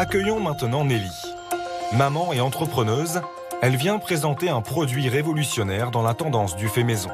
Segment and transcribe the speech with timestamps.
[0.00, 1.12] Accueillons maintenant Nelly.
[1.92, 3.20] Maman et entrepreneuse,
[3.60, 7.10] elle vient présenter un produit révolutionnaire dans la tendance du fait maison.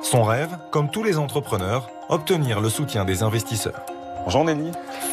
[0.00, 3.84] Son rêve, comme tous les entrepreneurs, obtenir le soutien des investisseurs.
[4.30, 4.72] Bonjour Nelly.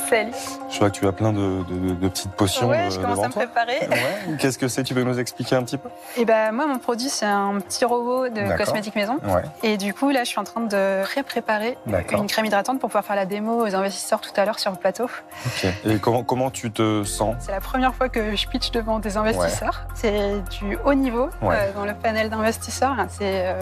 [0.09, 0.31] Salut.
[0.69, 3.11] Je vois que tu as plein de, de- de petites potions Ouais, euh, je commence
[3.15, 3.43] devant à me toi.
[3.43, 3.87] préparer.
[3.89, 4.35] Ouais.
[4.37, 4.83] Qu'est-ce que c'est?
[4.83, 5.87] Tu veux nous expliquer un petit peu?
[6.17, 9.15] Et ben moi, mon produit, c'est un petit robot de cosmétique maison.
[9.23, 9.43] Ouais.
[9.63, 11.77] Et du coup, là, je suis en train de pré-préparer
[12.11, 14.77] une crème hydratante pour pouvoir faire la démo aux investisseurs tout à l'heure sur le
[14.77, 15.05] plateau.
[15.45, 15.65] Ok.
[15.85, 17.37] Et comment, comment tu te sens?
[17.39, 19.87] C'est la première fois que je pitch devant des investisseurs.
[19.93, 21.55] C'est du haut niveau Ouais.
[21.57, 22.97] euh, dans le panel d'investisseurs.
[23.07, 23.61] C'est euh,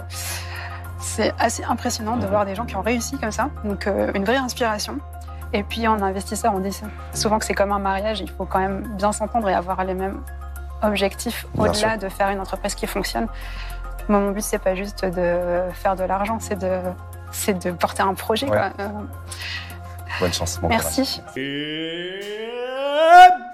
[0.99, 2.29] c'est assez impressionnant de Mhm.
[2.29, 3.49] voir des gens qui ont réussi comme ça.
[3.65, 4.97] Donc, euh, une vraie inspiration.
[5.53, 6.77] Et puis, en investisseur, on dit
[7.13, 8.19] souvent que c'est comme un mariage.
[8.21, 10.21] Il faut quand même bien s'entendre et avoir les mêmes
[10.81, 13.27] objectifs au-delà de faire une entreprise qui fonctionne.
[14.09, 16.79] Moi, mon but, c'est pas juste de faire de l'argent, c'est de,
[17.31, 18.49] c'est de porter un projet.
[18.49, 18.57] Ouais.
[18.57, 18.71] quoi.
[18.79, 18.89] Euh,
[20.19, 20.59] Bonne chance.
[20.59, 20.83] bon courage.
[20.97, 21.21] merci.
[21.37, 22.19] Et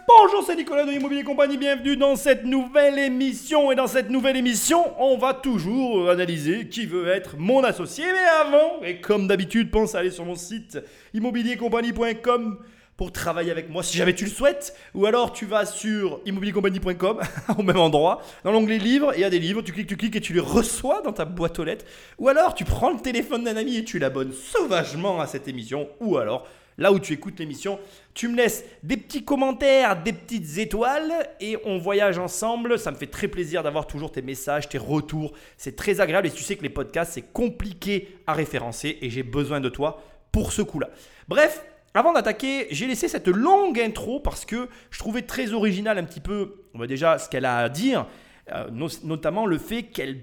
[0.10, 3.72] bonjour, c'est Nicolas de Immobilier Compagnie, bienvenue dans cette nouvelle émission.
[3.72, 8.06] Et dans cette nouvelle émission, on va toujours analyser qui veut être mon associé.
[8.06, 10.80] Mais avant, et comme d'habitude, pense à aller sur mon site
[11.14, 12.58] immobiliercompagnie.com
[12.98, 14.76] pour travailler avec moi si jamais tu le souhaites.
[14.96, 17.20] Ou alors tu vas sur immobiliercompagnie.com
[17.58, 20.16] au même endroit, dans l'onglet livres, il y a des livres, tu cliques, tu cliques
[20.16, 21.86] et tu les reçois dans ta boîte aux lettres.
[22.18, 25.88] Ou alors tu prends le téléphone d'un ami et tu l'abonnes sauvagement à cette émission.
[26.00, 26.48] Ou alors
[26.80, 27.80] là où tu écoutes l'émission,
[28.16, 32.80] tu me laisses des petits commentaires, des petites étoiles et on voyage ensemble.
[32.80, 35.34] Ça me fait très plaisir d'avoir toujours tes messages, tes retours.
[35.58, 39.24] C'est très agréable et tu sais que les podcasts, c'est compliqué à référencer et j'ai
[39.24, 40.90] besoin de toi pour ce coup-là.
[41.28, 41.64] Bref,
[41.94, 46.20] avant d'attaquer, j'ai laissé cette longue intro parce que je trouvais très original un petit
[46.20, 48.06] peu déjà ce qu'elle a à dire,
[48.52, 50.22] euh, no- notamment le fait qu'elle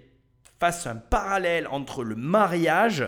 [0.58, 3.04] fasse un parallèle entre le mariage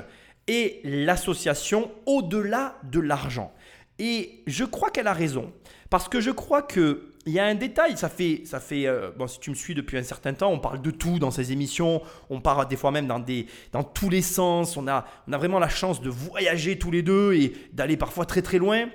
[0.48, 3.52] et l'association au-delà de l'argent.
[3.98, 5.52] Et je crois qu'elle a raison,
[5.90, 9.10] parce que je crois que il y a un détail, ça fait, ça fait euh,
[9.14, 11.52] bon, si tu me suis depuis un certain temps, on parle de tout dans ces
[11.52, 15.34] émissions, on part des fois même dans, des, dans tous les sens, on a, on
[15.34, 18.88] a vraiment la chance de voyager tous les deux et d'aller parfois très très loin.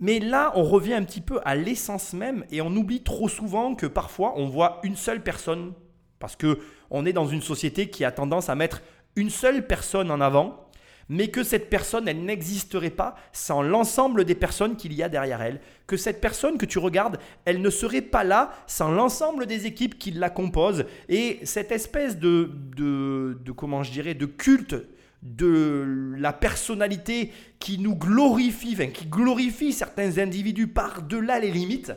[0.00, 3.76] Mais là, on revient un petit peu à l'essence même et on oublie trop souvent
[3.76, 5.72] que parfois on voit une seule personne
[6.18, 6.58] parce que
[6.90, 8.82] on est dans une société qui a tendance à mettre
[9.14, 10.65] une seule personne en avant,
[11.08, 15.40] mais que cette personne, elle n'existerait pas sans l'ensemble des personnes qu'il y a derrière
[15.42, 15.60] elle.
[15.86, 19.98] Que cette personne que tu regardes, elle ne serait pas là sans l'ensemble des équipes
[19.98, 20.84] qui la composent.
[21.08, 24.74] Et cette espèce de, de, de comment je dirais, de culte
[25.22, 31.92] de la personnalité qui nous glorifie, qui glorifie certains individus par-delà les limites,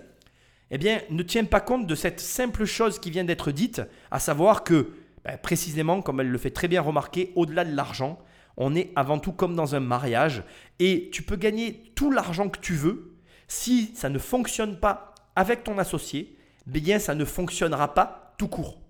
[0.72, 3.82] eh bien, ne tient pas compte de cette simple chose qui vient d'être dite,
[4.12, 4.92] à savoir que,
[5.24, 8.20] ben, précisément, comme elle le fait très bien remarquer, au-delà de l'argent,
[8.60, 10.44] on est avant tout comme dans un mariage,
[10.78, 13.16] et tu peux gagner tout l'argent que tu veux,
[13.48, 16.38] si ça ne fonctionne pas avec ton associé,
[16.68, 18.82] eh bien, ça ne fonctionnera pas tout court.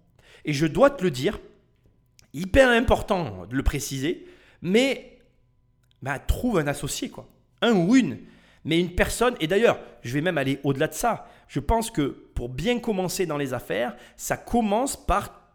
[0.43, 1.39] Et je dois te le dire,
[2.33, 4.25] hyper important de le préciser,
[4.61, 5.19] mais
[6.01, 7.29] bah, trouve un associé, quoi.
[7.61, 8.17] Un ou une.
[8.65, 11.27] Mais une personne, et d'ailleurs, je vais même aller au-delà de ça.
[11.47, 15.53] Je pense que pour bien commencer dans les affaires, ça commence par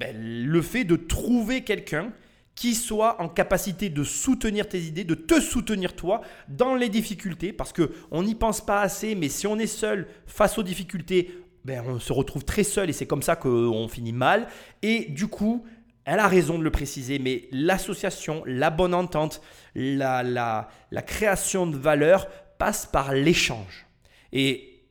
[0.00, 2.12] ben, le fait de trouver quelqu'un
[2.56, 7.52] qui soit en capacité de soutenir tes idées, de te soutenir toi dans les difficultés,
[7.52, 11.38] parce que on n'y pense pas assez, mais si on est seul face aux difficultés,
[11.64, 14.48] ben, on se retrouve très seul et c'est comme ça qu'on finit mal.
[14.82, 15.66] Et du coup,
[16.04, 19.42] elle a raison de le préciser, mais l'association, la bonne entente,
[19.74, 22.26] la, la, la création de valeur
[22.58, 23.86] passe par l'échange.
[24.32, 24.84] Et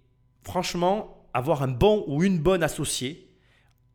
[0.43, 3.31] franchement, avoir un bon ou une bonne associée,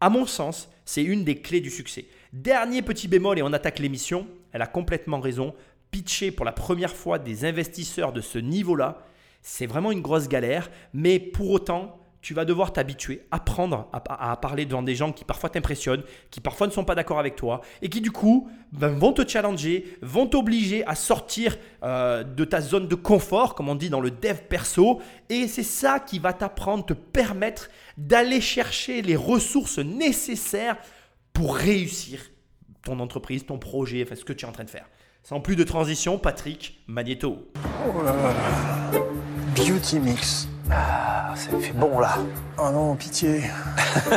[0.00, 2.06] à mon sens, c'est une des clés du succès.
[2.32, 5.54] Dernier petit bémol et on attaque l'émission, elle a complètement raison.
[5.91, 9.02] Pitcher pour la première fois des investisseurs de ce niveau-là,
[9.42, 14.36] c'est vraiment une grosse galère, mais pour autant, tu vas devoir t'habituer, apprendre à, à-
[14.36, 17.62] parler devant des gens qui parfois t'impressionnent, qui parfois ne sont pas d'accord avec toi,
[17.82, 22.60] et qui du coup ben, vont te challenger, vont t'obliger à sortir euh, de ta
[22.60, 26.32] zone de confort, comme on dit dans le dev perso, et c'est ça qui va
[26.34, 30.76] t'apprendre, te permettre d'aller chercher les ressources nécessaires
[31.32, 32.21] pour réussir
[32.82, 34.86] ton entreprise, ton projet, enfin ce que tu es en train de faire.
[35.22, 37.50] Sans plus de transition, Patrick Magneto.
[39.54, 40.48] Beauty Mix.
[40.71, 42.16] Ah, ça me fait bon là.
[42.59, 43.42] Oh non, pitié.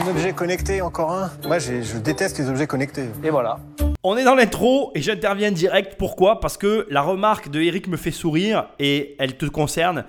[0.00, 1.32] un objet connecté, encore un?
[1.46, 3.06] Moi, j'ai- je déteste les objets connectés.
[3.24, 3.58] Et voilà.
[4.04, 5.96] On est dans l'intro et j'interviens direct.
[5.98, 6.40] Pourquoi?
[6.40, 10.04] Parce que la remarque de Eric me fait sourire et elle te concerne.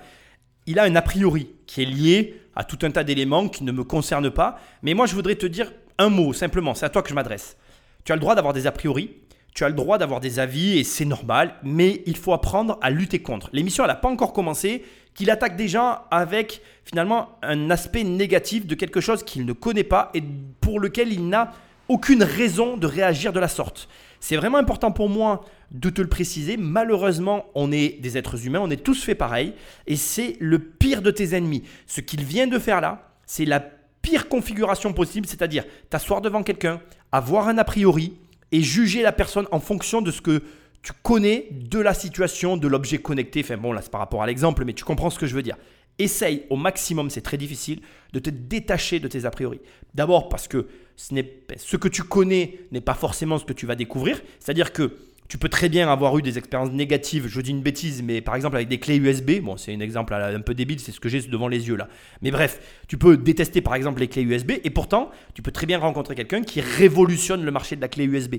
[0.66, 3.72] Il a un a priori qui est lié à tout un tas d'éléments qui ne
[3.72, 4.58] me concernent pas.
[4.82, 6.74] Mais moi, je voudrais te dire un mot simplement.
[6.74, 7.56] C'est à toi que je m'adresse.
[8.04, 9.10] Tu as le droit d'avoir des a priori.
[9.54, 12.88] Tu as le droit d'avoir des avis et c'est normal, mais il faut apprendre à
[12.90, 13.50] lutter contre.
[13.52, 14.84] L'émission, elle n'a pas encore commencé.
[15.14, 20.10] qu'il attaque déjà avec finalement un aspect négatif de quelque chose qu'il ne connaît pas
[20.14, 20.22] et
[20.60, 21.52] pour lequel il n'a
[21.88, 23.88] aucune raison de réagir de la sorte.
[24.20, 26.56] C'est vraiment important pour moi de te le préciser.
[26.56, 29.54] Malheureusement, on est des êtres humains, on est tous faits pareil,
[29.88, 31.64] et c'est le pire de tes ennemis.
[31.86, 33.60] Ce qu'il vient de faire là, c'est la
[34.02, 36.80] pire configuration possible, c'est-à-dire t'asseoir devant quelqu'un,
[37.12, 38.14] avoir un a priori
[38.52, 40.42] et juger la personne en fonction de ce que
[40.82, 43.40] tu connais de la situation, de l'objet connecté.
[43.44, 45.42] Enfin bon, là c'est par rapport à l'exemple, mais tu comprends ce que je veux
[45.42, 45.56] dire.
[45.98, 47.80] Essaye au maximum, c'est très difficile,
[48.14, 49.60] de te détacher de tes a priori.
[49.94, 51.14] D'abord parce que ce,
[51.58, 54.22] ce que tu connais n'est pas forcément ce que tu vas découvrir.
[54.38, 54.96] C'est-à-dire que
[55.30, 58.34] tu peux très bien avoir eu des expériences négatives, je dis une bêtise, mais par
[58.34, 61.08] exemple avec des clés USB, bon c'est un exemple un peu débile, c'est ce que
[61.08, 61.86] j'ai devant les yeux là.
[62.20, 65.66] Mais bref, tu peux détester par exemple les clés USB et pourtant tu peux très
[65.66, 68.38] bien rencontrer quelqu'un qui révolutionne le marché de la clé USB.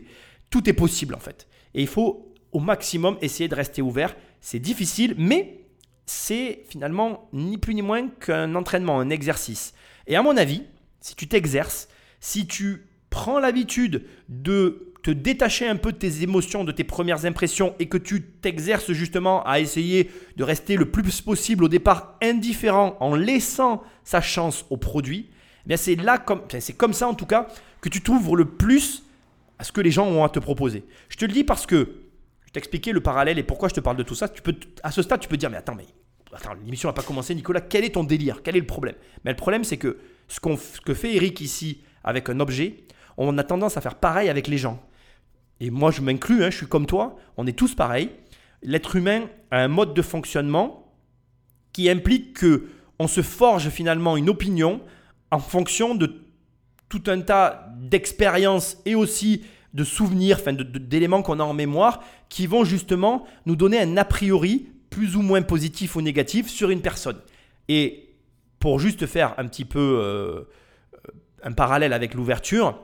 [0.49, 1.47] Tout est possible en fait.
[1.75, 4.13] Et il faut au maximum essayer de rester ouvert.
[4.41, 5.61] C'est difficile, mais
[6.05, 9.73] c'est finalement ni plus ni moins qu'un entraînement, un exercice.
[10.07, 10.63] Et à mon avis,
[10.99, 11.87] si tu t'exerces,
[12.19, 17.25] si tu prends l'habitude de te détacher un peu de tes émotions, de tes premières
[17.25, 22.17] impressions et que tu t'exerces justement à essayer de rester le plus possible au départ
[22.21, 25.29] indifférent en laissant sa chance au produit,
[25.69, 27.47] eh c'est là comme c'est comme ça en tout cas
[27.81, 29.03] que tu t'ouvres le plus
[29.57, 30.85] à ce que les gens ont à te proposer.
[31.09, 32.01] Je te le dis parce que
[32.45, 34.27] je t'expliquais le parallèle et pourquoi je te parle de tout ça.
[34.27, 35.85] Tu peux à ce stade tu peux dire mais attends mais
[36.63, 38.41] l'émission n'a pas commencé Nicolas, quel est ton délire?
[38.43, 38.95] Quel est le problème?
[39.25, 42.83] Mais le problème c'est que ce, qu'on, ce que fait Eric ici avec un objet,
[43.17, 44.81] on a tendance à faire pareil avec les gens
[45.61, 48.09] et moi je m'inclus, hein, je suis comme toi, on est tous pareils.
[48.63, 50.91] L'être humain a un mode de fonctionnement
[51.71, 52.67] qui implique que
[52.99, 54.81] on se forge finalement une opinion
[55.29, 56.21] en fonction de
[56.89, 59.43] tout un tas d'expériences et aussi
[59.73, 64.03] de souvenirs, enfin d'éléments qu'on a en mémoire, qui vont justement nous donner un a
[64.03, 67.17] priori plus ou moins positif ou négatif sur une personne.
[67.69, 68.09] Et
[68.59, 70.41] pour juste faire un petit peu euh,
[71.43, 72.77] un parallèle avec l'ouverture,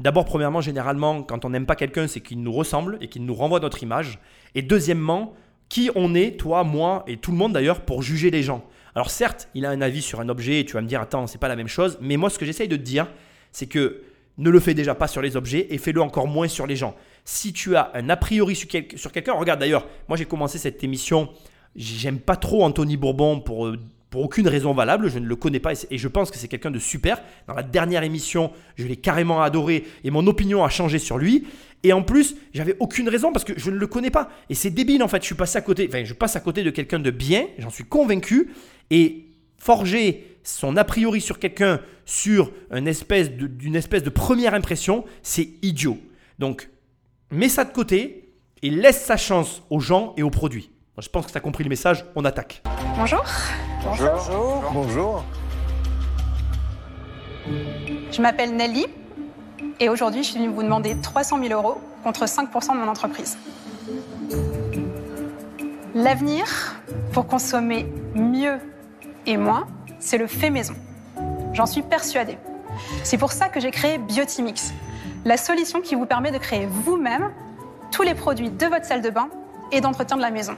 [0.00, 3.34] D'abord, premièrement, généralement, quand on n'aime pas quelqu'un, c'est qu'il nous ressemble et qu'il nous
[3.34, 4.18] renvoie notre image.
[4.54, 5.34] Et deuxièmement,
[5.68, 8.64] qui on est, toi, moi et tout le monde d'ailleurs, pour juger les gens.
[8.94, 11.26] Alors certes, il a un avis sur un objet et tu vas me dire, attends,
[11.26, 11.98] c'est pas la même chose.
[12.00, 13.08] Mais moi, ce que j'essaye de te dire,
[13.52, 14.00] c'est que
[14.38, 16.96] ne le fais déjà pas sur les objets et fais-le encore moins sur les gens.
[17.26, 21.28] Si tu as un a priori sur, quelqu'un, regarde d'ailleurs, moi j'ai commencé cette émission,
[21.76, 23.78] j'aime pas trop Anthony Bourbon pour euh,
[24.10, 26.72] pour aucune raison valable, je ne le connais pas et je pense que c'est quelqu'un
[26.72, 27.22] de super.
[27.46, 31.46] Dans la dernière émission, je l'ai carrément adoré et mon opinion a changé sur lui.
[31.84, 34.28] Et en plus, j'avais aucune raison parce que je ne le connais pas.
[34.50, 36.64] Et c'est débile en fait, je suis passé à côté, enfin je passe à côté
[36.64, 38.50] de quelqu'un de bien, j'en suis convaincu.
[38.90, 39.26] Et
[39.58, 45.48] forger son a priori sur quelqu'un sur une espèce d'une espèce de première impression, c'est
[45.62, 45.98] idiot.
[46.40, 46.68] Donc,
[47.30, 50.70] mets ça de côté et laisse sa chance aux gens et aux produits.
[51.00, 52.62] Je pense que tu as compris le message, on attaque.
[52.96, 53.24] Bonjour.
[53.82, 54.70] Bonjour.
[54.72, 55.24] Bonjour.
[58.12, 58.86] Je m'appelle Nelly
[59.78, 63.38] et aujourd'hui je suis venue vous demander 300 000 euros contre 5% de mon entreprise.
[65.94, 66.44] L'avenir,
[67.12, 68.58] pour consommer mieux
[69.26, 69.66] et moins,
[69.98, 70.74] c'est le fait maison.
[71.54, 72.36] J'en suis persuadée.
[73.04, 74.72] C'est pour ça que j'ai créé Biotimix,
[75.24, 77.32] la solution qui vous permet de créer vous-même
[77.90, 79.28] tous les produits de votre salle de bain
[79.72, 80.56] et d'entretien de la maison.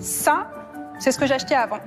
[0.00, 0.50] Ça,
[0.98, 1.78] c'est ce que j'achetais avant.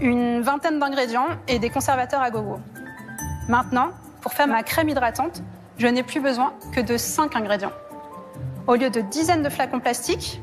[0.00, 2.58] Une vingtaine d'ingrédients et des conservateurs à gogo.
[3.48, 3.90] Maintenant,
[4.22, 5.42] pour faire ma crème hydratante,
[5.76, 7.72] je n'ai plus besoin que de 5 ingrédients.
[8.66, 10.40] Au lieu de dizaines de flacons plastiques,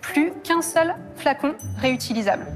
[0.00, 2.46] plus qu'un seul flacon réutilisable.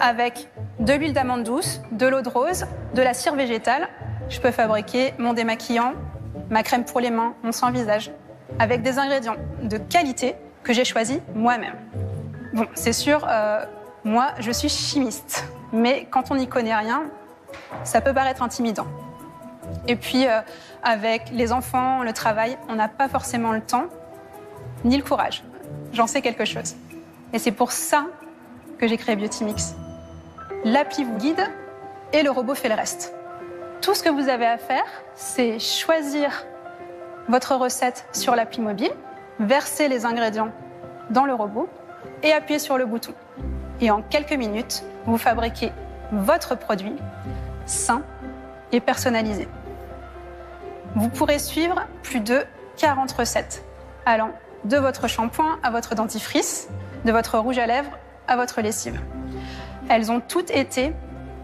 [0.00, 0.48] Avec
[0.78, 3.88] de l'huile d'amande douce, de l'eau de rose, de la cire végétale,
[4.28, 5.94] je peux fabriquer mon démaquillant,
[6.50, 8.12] ma crème pour les mains, mon soin visage,
[8.58, 11.74] avec des ingrédients de qualité que j'ai choisis moi-même.
[12.52, 13.64] Bon, c'est sûr, euh,
[14.04, 15.44] moi, je suis chimiste.
[15.72, 17.04] Mais quand on n'y connaît rien,
[17.84, 18.86] ça peut paraître intimidant.
[19.88, 20.40] Et puis, euh,
[20.82, 23.86] avec les enfants, le travail, on n'a pas forcément le temps
[24.84, 25.42] ni le courage.
[25.92, 26.76] J'en sais quelque chose.
[27.32, 28.06] Et c'est pour ça
[28.78, 29.74] que j'ai créé Biotimix.
[30.64, 31.50] L'appli vous guide
[32.12, 33.14] et le robot fait le reste.
[33.80, 34.84] Tout ce que vous avez à faire,
[35.14, 36.44] c'est choisir
[37.28, 38.92] votre recette sur l'appli mobile,
[39.40, 40.50] verser les ingrédients
[41.10, 41.68] dans le robot
[42.22, 43.12] et appuyez sur le bouton.
[43.80, 45.72] Et en quelques minutes, vous fabriquez
[46.12, 46.94] votre produit
[47.66, 48.02] sain
[48.72, 49.48] et personnalisé.
[50.94, 52.44] Vous pourrez suivre plus de
[52.78, 53.64] 40 recettes,
[54.06, 54.30] allant
[54.64, 56.68] de votre shampoing à votre dentifrice,
[57.04, 57.90] de votre rouge à lèvres
[58.28, 59.00] à votre lessive.
[59.88, 60.92] Elles ont toutes été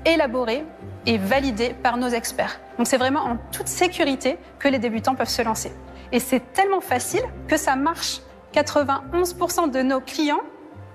[0.05, 0.65] élaborées
[1.07, 2.61] et validées par nos experts.
[2.79, 5.73] Donc c'est vraiment en toute sécurité que les débutants peuvent se lancer.
[6.13, 8.21] Et c'est tellement facile que ça marche.
[8.55, 10.43] 91% de nos clients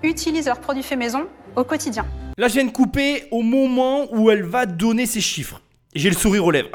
[0.02, 1.26] utilisent leurs produits faits maison
[1.56, 2.06] au quotidien.
[2.36, 5.60] Là, je viens de couper au moment où elle va donner ses chiffres.
[5.94, 6.70] J'ai le sourire aux lèvres.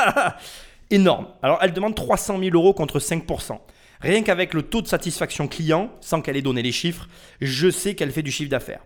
[0.90, 1.28] Énorme.
[1.42, 3.58] Alors, elle demande 300 000 euros contre 5%.
[4.00, 7.08] Rien qu'avec le taux de satisfaction client, sans qu'elle ait donné les chiffres,
[7.40, 8.84] je sais qu'elle fait du chiffre d'affaires.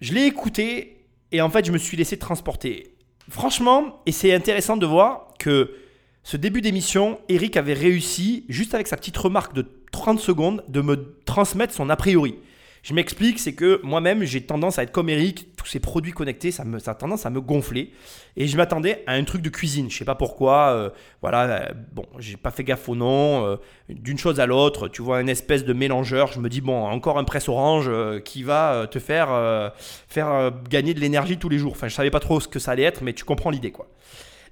[0.00, 2.94] Je l'ai écouté et en fait, je me suis laissé transporter.
[3.28, 5.74] Franchement, et c'est intéressant de voir que
[6.22, 10.80] ce début d'émission, Eric avait réussi, juste avec sa petite remarque de 30 secondes, de
[10.80, 12.36] me transmettre son a priori.
[12.84, 16.52] Je m'explique, c'est que moi-même, j'ai tendance à être comme Eric, tous ces produits connectés,
[16.52, 17.92] ça, a tendance à me gonfler.
[18.36, 19.90] Et je m'attendais à un truc de cuisine.
[19.90, 20.68] Je sais pas pourquoi.
[20.70, 20.90] euh,
[21.20, 23.44] voilà, euh, bon, j'ai pas fait gaffe au nom.
[23.44, 23.56] euh,
[23.88, 26.32] D'une chose à l'autre, tu vois, une espèce de mélangeur.
[26.32, 27.90] Je me dis, bon, encore un presse orange
[28.24, 29.72] qui va te faire,
[30.08, 31.72] faire gagner de l'énergie tous les jours.
[31.72, 33.88] Enfin, je savais pas trop ce que ça allait être, mais tu comprends l'idée, quoi.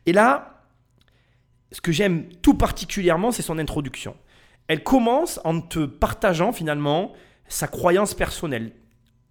[0.04, 0.64] Et là,
[1.70, 4.16] ce que j'aime tout particulièrement, c'est son introduction.
[4.68, 7.12] Elle commence en te partageant finalement
[7.48, 8.72] sa croyance personnelle.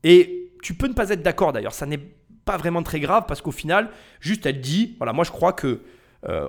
[0.04, 2.00] Et tu peux ne pas être d'accord d'ailleurs, ça n'est
[2.46, 3.90] pas vraiment très grave parce qu'au final,
[4.20, 5.82] juste elle dit, voilà, moi je crois que
[6.28, 6.48] euh,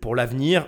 [0.00, 0.66] pour l'avenir,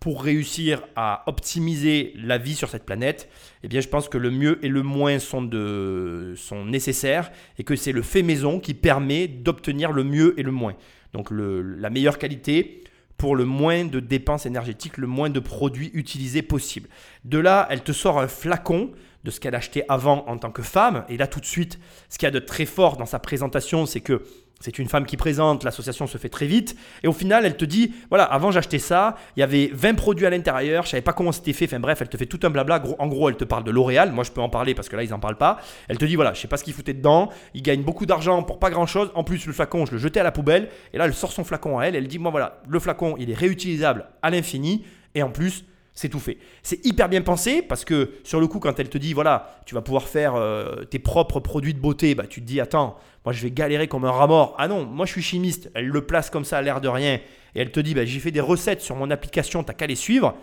[0.00, 3.28] pour réussir à optimiser la vie sur cette planète,
[3.62, 7.64] eh bien je pense que le mieux et le moins sont, de, sont nécessaires et
[7.64, 10.74] que c'est le fait maison qui permet d'obtenir le mieux et le moins.
[11.12, 12.82] Donc le- la meilleure qualité
[13.20, 16.88] pour le moins de dépenses énergétiques, le moins de produits utilisés possible.
[17.26, 18.92] De là, elle te sort un flacon
[19.24, 21.04] de ce qu'elle achetait avant en tant que femme.
[21.10, 23.84] Et là, tout de suite, ce qu'il y a de très fort dans sa présentation,
[23.84, 24.24] c'est que
[24.60, 26.76] c'est une femme qui présente, l'association se fait très vite.
[27.02, 30.26] Et au final, elle te dit, voilà, avant j'achetais ça, il y avait 20 produits
[30.26, 31.64] à l'intérieur, je savais pas comment c'était fait.
[31.64, 32.82] Enfin bref, elle te fait tout un blabla.
[32.98, 34.12] En gros, elle te parle de L'Oréal.
[34.12, 35.58] Moi, je peux en parler parce que là, ils en parlent pas.
[35.88, 37.30] Elle te dit, voilà, je sais pas ce qu'ils foutaient dedans.
[37.54, 39.10] Ils gagnent beaucoup d'argent pour pas grand chose.
[39.14, 40.68] En plus, le flacon, je le jetais à la poubelle.
[40.92, 41.96] Et là, elle sort son flacon à elle.
[41.96, 44.84] Elle dit, moi, voilà, le flacon, il est réutilisable à l'infini.
[45.14, 45.64] Et en plus,
[46.00, 46.38] c'est tout fait.
[46.62, 49.74] C'est hyper bien pensé parce que sur le coup, quand elle te dit, voilà, tu
[49.74, 53.34] vas pouvoir faire euh, tes propres produits de beauté, bah, tu te dis, attends, moi
[53.34, 54.54] je vais galérer comme un rat mort.
[54.56, 55.70] Ah non, moi je suis chimiste.
[55.74, 57.16] Elle le place comme ça à l'air de rien.
[57.54, 59.94] Et elle te dit, bah, j'ai fait des recettes sur mon application, t'as qu'à les
[59.94, 60.38] suivre.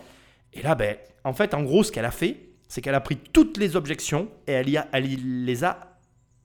[0.52, 2.36] Et là, ben, en fait, en gros, ce qu'elle a fait,
[2.68, 5.98] c'est qu'elle a pris toutes les objections et elle, les a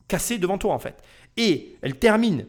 [0.08, 1.04] cassées devant toi, en fait.
[1.38, 2.48] Et elle termine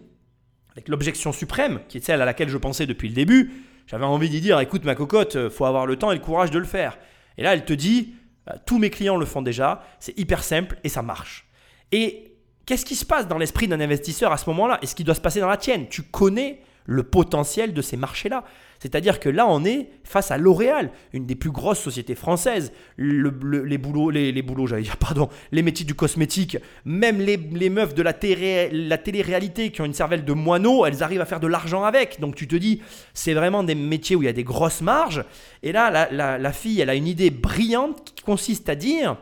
[0.72, 3.52] avec l'objection suprême, qui est celle à laquelle je pensais depuis le début.
[3.86, 6.50] J'avais envie d'y dire, écoute ma cocotte, euh, faut avoir le temps et le courage
[6.50, 6.98] de le faire.
[7.36, 8.14] Et là, elle te dit,
[8.46, 11.46] bah, tous mes clients le font déjà, c'est hyper simple et ça marche.
[11.92, 12.36] Et
[12.66, 14.78] qu'est-ce qui se passe dans l'esprit d'un investisseur à ce moment-là?
[14.82, 15.88] Et ce qui doit se passer dans la tienne?
[15.88, 18.44] Tu connais le potentiel de ces marchés-là.
[18.84, 22.70] C'est-à-dire que là, on est face à L'Oréal, une des plus grosses sociétés françaises.
[22.98, 24.34] Le- le- les boulots, les,
[24.66, 29.70] j'allais dire, pardon, les métiers du cosmétique, même les, meufs de la, télé, la télé-réalité
[29.70, 32.20] qui ont une cervelle de moineau, elles arrivent à faire de l'argent avec.
[32.20, 32.82] Donc tu te dis,
[33.14, 35.24] c'est vraiment des métiers où il y a des grosses marges.
[35.62, 39.16] Et là, la fille, elle a une idée brillante qui consiste à dire,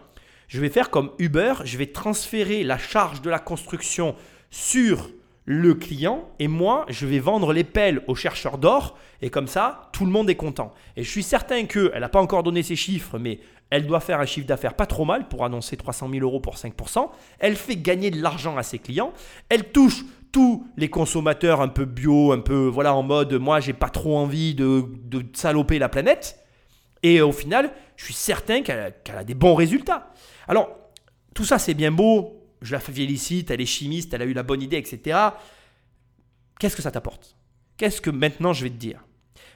[0.48, 4.16] je vais faire comme Uber, je vais transférer la charge de la construction
[4.50, 5.08] sur
[5.52, 9.90] le client et moi, je vais vendre les pelles aux chercheurs d'or et comme ça,
[9.92, 10.72] tout le monde est content.
[10.96, 13.38] Et je suis certain qu'elle n'a pas encore donné ses chiffres, mais
[13.70, 16.56] elle doit faire un chiffre d'affaires pas trop mal pour annoncer 300 000 euros pour
[16.56, 17.08] 5%.
[17.38, 19.12] Elle fait gagner de l'argent à ses clients.
[19.50, 23.74] Elle touche tous les consommateurs un peu bio, un peu voilà en mode moi j'ai
[23.74, 26.38] pas trop envie de, de saloper la planète.
[27.02, 30.12] Et au final, je suis certain qu'elle a, qu'elle a des bons résultats.
[30.48, 30.70] Alors,
[31.34, 32.41] tout ça, c'est bien beau.
[32.64, 35.18] Je la félicite, elle est chimiste, elle a eu la bonne idée, etc.
[36.58, 37.36] Qu'est-ce que ça t'apporte?
[37.76, 39.04] Qu'est-ce que maintenant je vais te dire?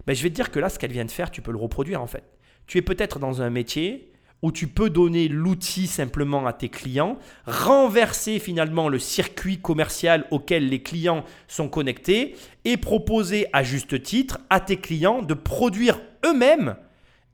[0.07, 1.59] Ben, Je vais te dire que là, ce qu'elle vient de faire, tu peux le
[1.59, 2.25] reproduire en fait.
[2.67, 7.19] Tu es peut-être dans un métier où tu peux donner l'outil simplement à tes clients,
[7.47, 14.39] renverser finalement le circuit commercial auquel les clients sont connectés et proposer à juste titre
[14.51, 16.77] à tes clients de produire eux-mêmes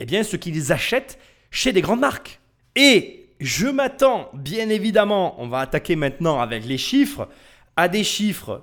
[0.03, 1.17] eh bien, ce qu'ils achètent
[1.53, 2.41] chez des grandes marques.
[2.75, 7.29] Et je m'attends, bien évidemment, on va attaquer maintenant avec les chiffres,
[7.77, 8.63] à des chiffres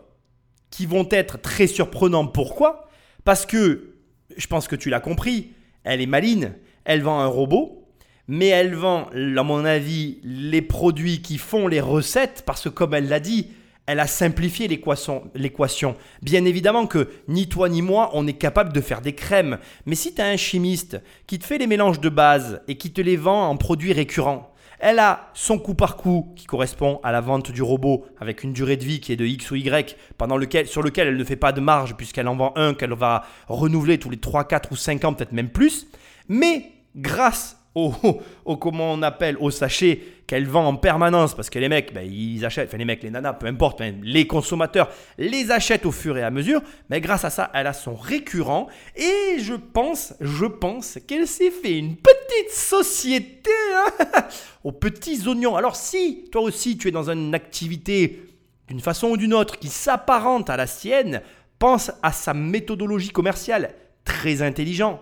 [0.71, 2.27] qui vont être très surprenants.
[2.27, 2.87] Pourquoi?
[3.25, 3.95] Parce que,
[4.37, 5.51] je pense que tu l'as compris,
[5.83, 6.53] elle est maline,
[6.85, 7.87] elle vend un robot,
[8.27, 12.93] mais elle vend, à mon avis, les produits qui font les recettes, parce que comme
[12.93, 13.47] elle l'a dit,
[13.85, 15.95] elle a simplifié l'équation.
[16.21, 19.57] Bien évidemment que ni toi ni moi, on est capable de faire des crèmes.
[19.87, 22.93] Mais si tu as un chimiste qui te fait les mélanges de base et qui
[22.93, 27.11] te les vend en produits récurrents, elle a son coup par coup qui correspond à
[27.11, 29.97] la vente du robot avec une durée de vie qui est de X ou Y
[30.17, 32.93] pendant lequel, sur lequel elle ne fait pas de marge puisqu'elle en vend un qu'elle
[32.93, 35.87] va renouveler tous les 3, 4 ou 5 ans, peut-être même plus.
[36.27, 41.69] Mais grâce au, comment on appelle, au sachet qu'elle vend en permanence parce que les
[41.69, 45.85] mecs, ben, ils achètent, enfin les mecs, les nanas, peu importe, les consommateurs les achètent
[45.85, 46.61] au fur et à mesure.
[46.89, 51.51] Mais grâce à ça, elle a son récurrent et je pense, je pense qu'elle s'est
[51.51, 54.23] fait une petite société hein,
[54.63, 55.55] aux petits oignons.
[55.55, 58.23] Alors si toi aussi tu es dans une activité
[58.67, 61.21] d'une façon ou d'une autre qui s'apparente à la sienne,
[61.57, 63.73] pense à sa méthodologie commerciale
[64.05, 65.01] très intelligent.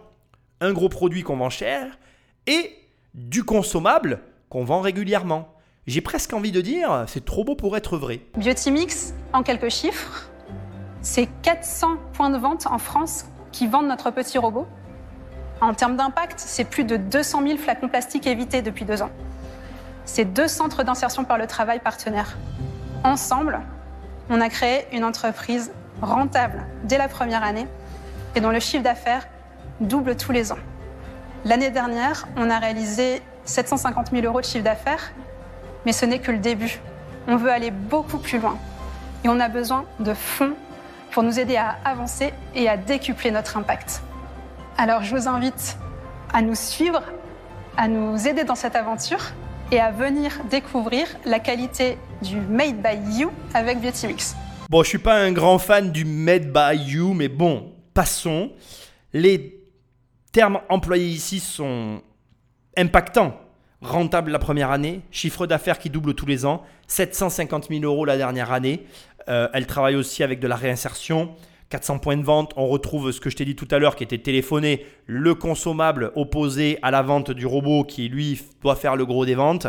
[0.62, 1.98] Un gros produit qu'on vend cher
[2.48, 2.72] et
[3.14, 5.54] du consommable qu'on vend régulièrement.
[5.86, 8.22] J'ai presque envie de dire, c'est trop beau pour être vrai.
[8.38, 10.30] Biotimix, en quelques chiffres,
[11.02, 14.68] c'est 400 points de vente en France qui vendent notre petit robot.
[15.60, 19.10] En termes d'impact, c'est plus de 200 000 flacons plastiques évités depuis deux ans.
[20.06, 22.38] C'est deux centres d'insertion par le travail partenaires.
[23.04, 23.60] Ensemble,
[24.30, 25.72] on a créé une entreprise
[26.02, 27.68] rentable dès la première année
[28.36, 29.28] et dont le chiffre d'affaires
[29.80, 30.60] double tous les ans.
[31.44, 35.12] L'année dernière, on a réalisé 750 000 euros de chiffre d'affaires,
[35.86, 36.80] mais ce n'est que le début.
[37.28, 38.58] On veut aller beaucoup plus loin
[39.24, 40.54] et on a besoin de fonds
[41.12, 44.02] pour nous aider à avancer et à décupler notre impact.
[44.80, 45.76] Alors je vous invite
[46.32, 47.02] à nous suivre,
[47.78, 49.32] à nous aider dans cette aventure
[49.72, 54.36] et à venir découvrir la qualité du Made by You avec Biotimix.
[54.70, 58.52] Bon, je suis pas un grand fan du Made by You, mais bon, passons.
[59.14, 59.64] Les
[60.32, 62.04] termes employés ici sont
[62.78, 63.34] impactants.
[63.82, 68.18] Rentable la première année, chiffre d'affaires qui double tous les ans, 750 000 euros la
[68.18, 68.86] dernière année.
[69.28, 71.36] Euh, elle travaille aussi avec de la réinsertion,
[71.70, 72.54] 400 points de vente.
[72.56, 76.12] On retrouve ce que je t'ai dit tout à l'heure qui était téléphoné, le consommable
[76.16, 79.68] opposé à la vente du robot qui lui doit faire le gros des ventes.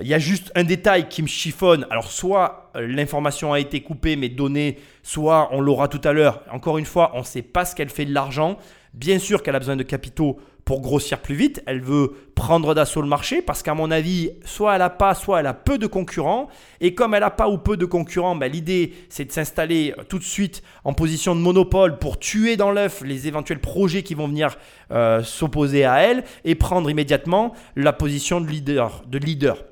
[0.00, 1.84] Il y a juste un détail qui me chiffonne.
[1.90, 6.44] Alors, soit l'information a été coupée mais donnée, soit on l'aura tout à l'heure.
[6.52, 8.56] Encore une fois, on ne sait pas ce qu'elle fait de l'argent.
[8.94, 11.62] Bien sûr qu'elle a besoin de capitaux pour grossir plus vite.
[11.66, 15.40] Elle veut prendre d'assaut le marché parce qu'à mon avis, soit elle a pas, soit
[15.40, 16.48] elle a peu de concurrents.
[16.80, 20.04] Et comme elle a pas ou peu de concurrents, ben, l'idée c'est de s'installer euh,
[20.08, 24.14] tout de suite en position de monopole pour tuer dans l'œuf les éventuels projets qui
[24.14, 24.56] vont venir
[24.90, 29.02] euh, s'opposer à elle et prendre immédiatement la position de leader.
[29.06, 29.62] De leader.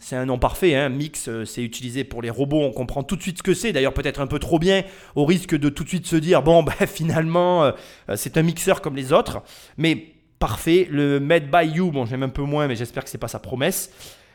[0.00, 0.74] C'est un nom parfait.
[0.74, 0.88] Hein.
[0.88, 2.62] Mix, euh, c'est utilisé pour les robots.
[2.62, 3.72] On comprend tout de suite ce que c'est.
[3.72, 4.84] D'ailleurs, peut-être un peu trop bien,
[5.16, 7.70] au risque de tout de suite se dire bon, ben, finalement,
[8.14, 9.42] c'est un mixeur comme les autres.
[9.76, 10.86] Mais parfait.
[10.90, 13.38] Le Made by You, bon, j'aime un peu moins, mais j'espère que c'est pas sa
[13.38, 13.92] promesse.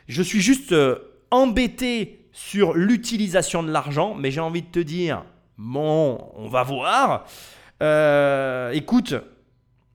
[0.08, 0.98] Je suis juste euh,
[1.30, 5.24] embêté sur l'utilisation de l'argent, mais j'ai envie de te dire
[5.56, 7.26] bon, on va voir.
[8.72, 9.14] écoute,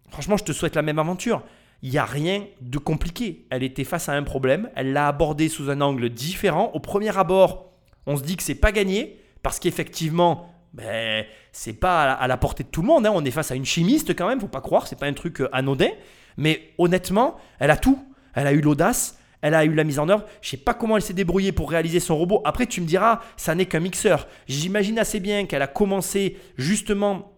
[0.09, 1.43] franchement, je te souhaite la même aventure
[1.81, 3.45] il n'y a rien de compliqué.
[3.49, 6.71] Elle était face à un problème, elle l'a abordé sous un angle différent.
[6.73, 7.71] Au premier abord,
[8.05, 12.63] on se dit que c'est pas gagné, parce qu'effectivement, ben, c'est pas à la portée
[12.63, 13.05] de tout le monde.
[13.05, 13.11] Hein.
[13.13, 15.41] On est face à une chimiste quand même, faut pas croire, c'est pas un truc
[15.41, 15.89] euh, anodin.
[16.37, 17.99] Mais honnêtement, elle a tout.
[18.35, 20.25] Elle a eu l'audace, elle a eu la mise en œuvre.
[20.41, 22.41] Je sais pas comment elle s'est débrouillée pour réaliser son robot.
[22.45, 24.27] Après, tu me diras, ça n'est qu'un mixeur.
[24.47, 27.33] J'imagine assez bien qu'elle a commencé justement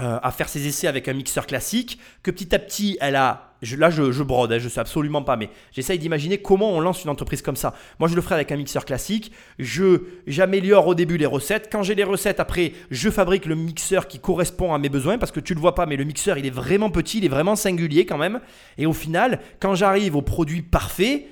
[0.00, 3.50] euh, à faire ses essais avec un mixeur classique, que petit à petit, elle a...
[3.62, 7.04] Je, là, je, brode, hein, je sais absolument pas, mais j'essaye d'imaginer comment on lance
[7.04, 7.74] une entreprise comme ça.
[7.98, 9.32] Moi, je le ferai avec un mixeur classique.
[9.58, 11.68] Je j'améliore au début les recettes.
[11.72, 15.32] Quand j'ai les recettes, après, je fabrique le mixeur qui correspond à mes besoins, parce
[15.32, 17.56] que tu le vois pas, mais le mixeur, il est vraiment petit, il est vraiment
[17.56, 18.40] singulier quand même.
[18.76, 21.28] Et au final, quand j'arrive au produit parfait,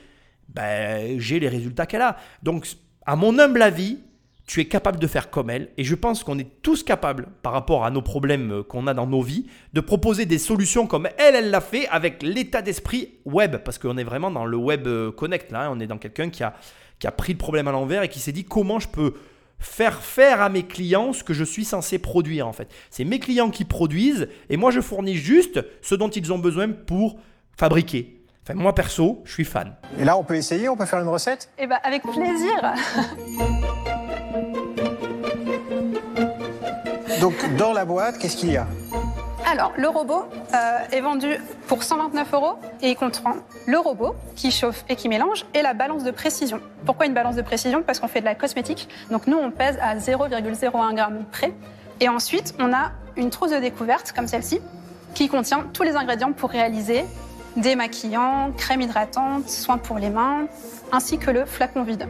[0.48, 2.16] ben, j'ai les résultats qu'elle a.
[2.42, 2.66] Donc,
[3.04, 3.98] à mon humble avis,
[4.46, 5.70] tu es capable de faire comme elle.
[5.76, 8.94] Et je pense qu'on est tous capables, par rapport à nos problèmes euh, qu'on a
[8.94, 13.14] dans nos vies, de proposer des solutions comme elle, elle l'a fait avec l'état d'esprit
[13.24, 13.56] web.
[13.58, 15.66] Parce qu'on est vraiment dans le web euh, connect, là.
[15.66, 15.70] Hein.
[15.72, 16.54] On est dans quelqu'un qui a,
[16.98, 19.14] qui a pris le problème à l'envers et qui s'est dit comment je peux
[19.58, 22.68] faire faire à mes clients ce que je suis censé produire, en fait.
[22.90, 26.68] C'est mes clients qui produisent et moi, je fournis juste ce dont ils ont besoin
[26.68, 27.18] pour
[27.56, 28.18] fabriquer.
[28.44, 29.76] Enfin, moi perso, je suis fan.
[30.00, 31.48] Et là, on peut essayer, on peut faire une recette?
[31.58, 32.74] Eh ben, avec plaisir.
[37.20, 38.66] Donc, dans la boîte, qu'est-ce qu'il y a
[39.44, 41.28] alors, le robot euh, est vendu
[41.66, 43.34] pour 129 euros et il comprend
[43.66, 46.58] le robot qui chauffe et qui mélange et la balance de précision.
[46.86, 47.82] Pourquoi une balance de précision?
[47.82, 48.88] Parce qu'on fait de la cosmétique.
[49.10, 51.52] Donc, nous, on pèse à 0,01 g près.
[52.00, 54.60] Et ensuite, on a une trousse de découverte comme celle-ci
[55.14, 57.04] qui contient tous les ingrédients pour réaliser
[57.56, 60.46] démaquillant, crème hydratante, soins pour les mains,
[60.92, 62.08] ainsi que le flacon vide.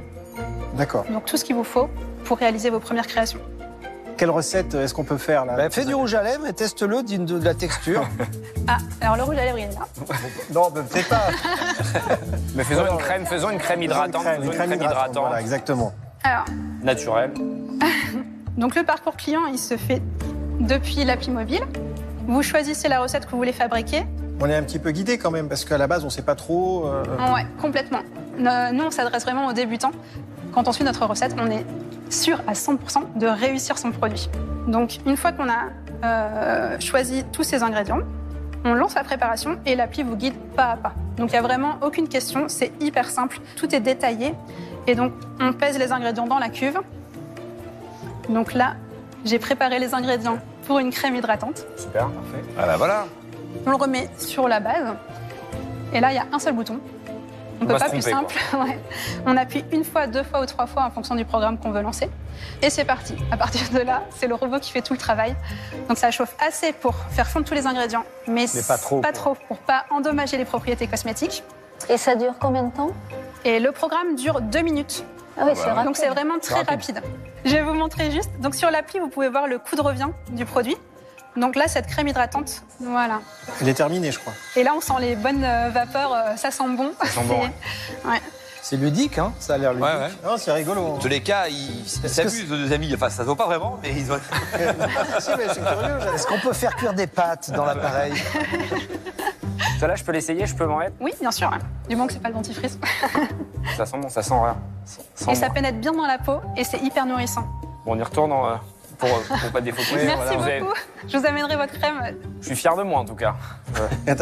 [0.74, 1.04] D'accord.
[1.10, 1.88] Donc tout ce qu'il vous faut
[2.24, 3.40] pour réaliser vos premières créations.
[4.16, 7.02] Quelle recette est-ce qu'on peut faire là bah, Fais du rouge à lèvres et teste-le,
[7.02, 8.06] dis de, la texture.
[8.68, 9.86] ah, alors le rouge à lèvres, il est là.
[10.54, 11.26] non, peut-être pas.
[12.54, 14.24] Mais faisons une crème, faisons une crème hydratante.
[14.42, 15.16] Une crème, hydratante.
[15.16, 15.92] Voilà, exactement.
[16.22, 16.44] Alors.
[16.82, 17.32] Naturel.
[18.56, 20.02] Donc le parcours client, il se fait
[20.60, 21.62] depuis l'appli mobile.
[22.26, 24.04] Vous choisissez la recette que vous voulez fabriquer.
[24.40, 26.22] On est un petit peu guidé quand même, parce qu'à la base, on ne sait
[26.22, 26.86] pas trop.
[26.86, 27.02] Euh,
[27.34, 28.00] ouais, complètement.
[28.38, 29.92] Nous, on s'adresse vraiment aux débutants.
[30.52, 31.64] Quand on suit notre recette, on est
[32.10, 34.28] sûr à 100% de réussir son produit.
[34.66, 35.70] Donc, une fois qu'on a
[36.04, 38.00] euh, choisi tous ces ingrédients,
[38.64, 40.92] On lance la préparation et l'appli vous guide pas à pas.
[41.16, 44.34] Donc il n'y a vraiment aucune question, c'est hyper simple, tout est détaillé.
[44.86, 46.78] Et donc on pèse les ingrédients dans la cuve.
[48.28, 48.74] Donc là,
[49.24, 51.66] j'ai préparé les ingrédients pour une crème hydratante.
[51.76, 52.44] Super, parfait.
[52.56, 53.06] Ah bah voilà.
[53.66, 54.94] On le remet sur la base.
[55.92, 56.78] Et là, il y a un seul bouton.
[57.62, 58.34] On On peut pas plus simple.
[58.52, 58.78] Ouais.
[59.26, 61.82] On appuie une fois, deux fois ou trois fois en fonction du programme qu'on veut
[61.82, 62.10] lancer.
[62.60, 63.14] Et c'est parti.
[63.30, 65.34] À partir de là, c'est le robot qui fait tout le travail.
[65.88, 69.12] Donc ça chauffe assez pour faire fondre tous les ingrédients, mais, Mais pas trop, Pas
[69.12, 71.42] trop pour pas endommager les propriétés cosmétiques.
[71.88, 72.90] Et ça dure combien de temps?
[73.44, 75.04] Et le programme dure deux minutes.
[75.38, 75.84] Ah oui, c'est rapide.
[75.84, 77.00] Donc c'est vraiment très rapide.
[77.44, 78.30] Je vais vous montrer juste.
[78.40, 80.76] Donc sur l'appli, vous pouvez voir le coût de revient du produit.
[81.36, 83.20] Donc là, cette crème hydratante, voilà.
[83.60, 84.34] Elle est terminée, je crois.
[84.56, 86.92] Et là, on sent les bonnes euh, vapeurs, euh, ça sent bon.
[87.00, 87.50] Ça sent bon, ouais.
[88.04, 88.20] Ouais.
[88.60, 89.88] C'est ludique, hein Ça a l'air ludique.
[89.88, 90.10] Ouais, ouais.
[90.24, 90.82] Non, c'est rigolo.
[90.82, 92.92] En tous les cas, ils s'amusent, nos deux amis.
[92.94, 94.16] Enfin, ça se voit pas vraiment, mais ils ont.
[95.18, 96.14] si, mais curieux.
[96.14, 98.12] Est-ce qu'on peut faire cuire des pâtes dans l'appareil
[99.80, 101.50] Ça là, je peux l'essayer, je peux m'en mettre Oui, bien sûr.
[101.50, 101.58] ouais.
[101.88, 102.78] Du moment que c'est pas le dentifrice.
[103.76, 104.56] Ça sent bon, ça sent rien.
[104.84, 107.42] Ça sent Et ça pénètre bien dans la peau et c'est hyper nourrissant.
[107.84, 108.54] Bon, on y retourne en, euh,
[109.08, 109.92] pour, pour pas photos.
[110.04, 110.74] Merci Vous avez- beaucoup.
[111.08, 112.16] Je vous amènerai votre crème.
[112.40, 113.34] Je suis fier de moi en tout cas.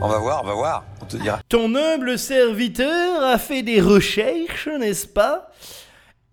[0.00, 0.84] On va voir, on va voir.
[1.00, 1.38] On te dira.
[1.48, 5.50] Ton humble serviteur a fait des recherches, n'est-ce pas?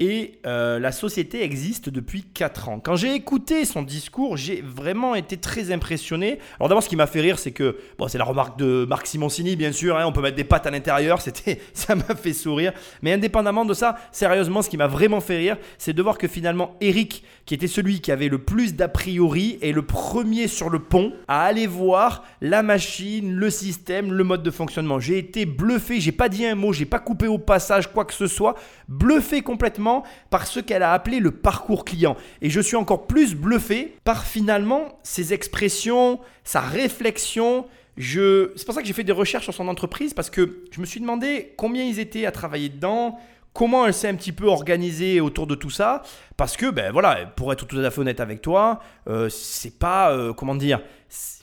[0.03, 2.79] Et euh, la société existe depuis 4 ans.
[2.79, 6.39] Quand j'ai écouté son discours, j'ai vraiment été très impressionné.
[6.59, 9.05] Alors d'abord, ce qui m'a fait rire, c'est que, bon, c'est la remarque de Marc
[9.05, 11.21] Simoncini, bien sûr, hein, on peut mettre des pâtes à l'intérieur,
[11.73, 12.73] ça m'a fait sourire.
[13.03, 16.27] Mais indépendamment de ça, sérieusement, ce qui m'a vraiment fait rire, c'est de voir que
[16.27, 20.71] finalement, Eric, qui était celui qui avait le plus d'a priori, est le premier sur
[20.71, 24.99] le pont à aller voir la machine, le système, le mode de fonctionnement.
[24.99, 28.15] J'ai été bluffé, j'ai pas dit un mot, j'ai pas coupé au passage quoi que
[28.15, 28.55] ce soit,
[28.87, 29.90] bluffé complètement
[30.29, 32.15] par ce qu'elle a appelé le parcours client.
[32.41, 37.65] Et je suis encore plus bluffé par finalement ses expressions, sa réflexion.
[37.97, 38.51] Je...
[38.55, 40.85] C'est pour ça que j'ai fait des recherches sur son entreprise parce que je me
[40.85, 43.17] suis demandé combien ils étaient à travailler dedans,
[43.53, 46.03] comment elle s'est un petit peu organisée autour de tout ça.
[46.37, 50.11] Parce que, ben voilà, pour être tout à fait honnête avec toi, euh, c'est pas,
[50.11, 50.81] euh, comment dire,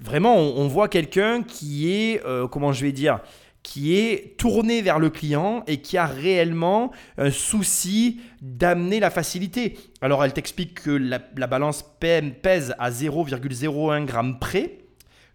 [0.01, 3.21] vraiment, on, on voit quelqu'un qui est, euh, comment je vais dire,
[3.63, 9.79] qui est tourné vers le client et qui a réellement un souci d'amener la facilité.
[10.01, 14.79] Alors elle t'explique que la, la balance pè- pèse à 0,01 g près,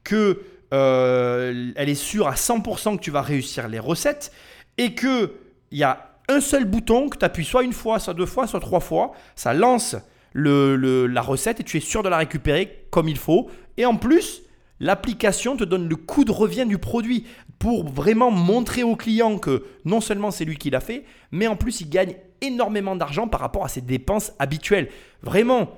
[0.03, 0.41] que
[0.73, 4.31] euh, elle est sûre à 100% que tu vas réussir les recettes
[4.77, 5.33] et que
[5.71, 8.47] il y a un seul bouton que tu appuies soit une fois, soit deux fois,
[8.47, 9.95] soit trois fois, ça lance
[10.33, 13.49] la recette et tu es sûr de la récupérer comme il faut.
[13.77, 14.41] Et en plus,
[14.79, 17.25] l'application te donne le coût de revient du produit
[17.63, 21.55] pour vraiment montrer au client que non seulement c'est lui qui l'a fait, mais en
[21.55, 24.89] plus il gagne énormément d'argent par rapport à ses dépenses habituelles.
[25.21, 25.69] Vraiment,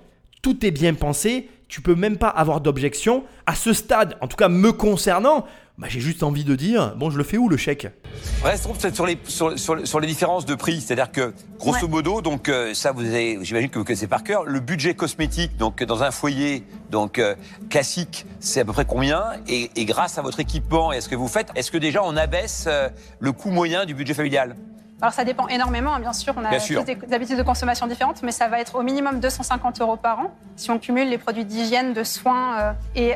[0.42, 3.24] tout est bien pensé, tu peux même pas avoir d'objection.
[3.46, 5.46] À ce stade, en tout cas me concernant,
[5.78, 7.88] bah, j'ai juste envie de dire, bon je le fais où le chèque?
[8.44, 10.80] Restons peut-être sur les, sur, sur- sur les différences de prix.
[10.80, 11.88] C'est-à-dire que, grosso Ouais.
[11.90, 15.58] modo, donc, euh, ça, vous avez, j'imagine que vous connaissez par cœur, le budget cosmétique,
[15.58, 17.36] donc, dans un foyer, donc, euh,
[17.70, 19.24] classique, c'est à peu près combien?
[19.48, 22.02] Et, et grâce à votre équipement et à ce que vous faites, est-ce que déjà
[22.04, 22.88] on abaisse euh,
[23.20, 24.56] le coût moyen du budget familial?
[25.02, 26.34] Alors ça dépend énormément, hein, bien sûr.
[26.38, 26.86] On a sûr.
[26.86, 30.20] des, des habitudes de consommation différentes, mais ça va être au minimum 250 euros par
[30.20, 33.16] an si on cumule les produits d'hygiène, de soins euh, et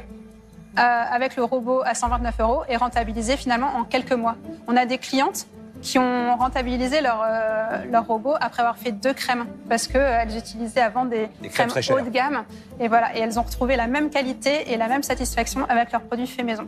[0.77, 4.35] avec le robot à 129 euros et rentabilisé finalement en quelques mois.
[4.67, 5.47] On a des clientes
[5.81, 10.81] qui ont rentabilisé leur, euh, leur robot après avoir fait deux crèmes parce qu'elles utilisaient
[10.81, 12.43] avant des, Des crèmes très haut de gamme
[12.81, 16.01] et voilà et elles ont retrouvé la même qualité et la même satisfaction avec leurs
[16.01, 16.67] produits faits maison.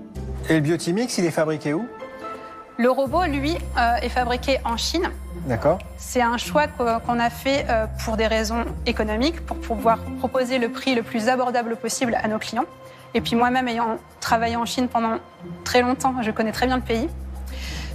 [0.50, 1.86] Et le Biotimix, il est fabriqué où?
[2.78, 5.10] Le robot, lui, euh, est fabriqué en Chine.
[5.46, 5.78] D'accord.
[5.98, 10.58] C'est un choix qu'o- qu'on a fait euh, pour des raisons économiques, pour pouvoir proposer
[10.58, 12.66] le prix le plus abordable possible à nos clients.
[13.14, 15.18] Et puis moi-même, ayant travaillé en Chine pendant
[15.64, 17.10] très longtemps, je connais très bien le pays.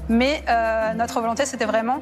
[0.09, 2.01] Mais euh, notre volonté, c'était vraiment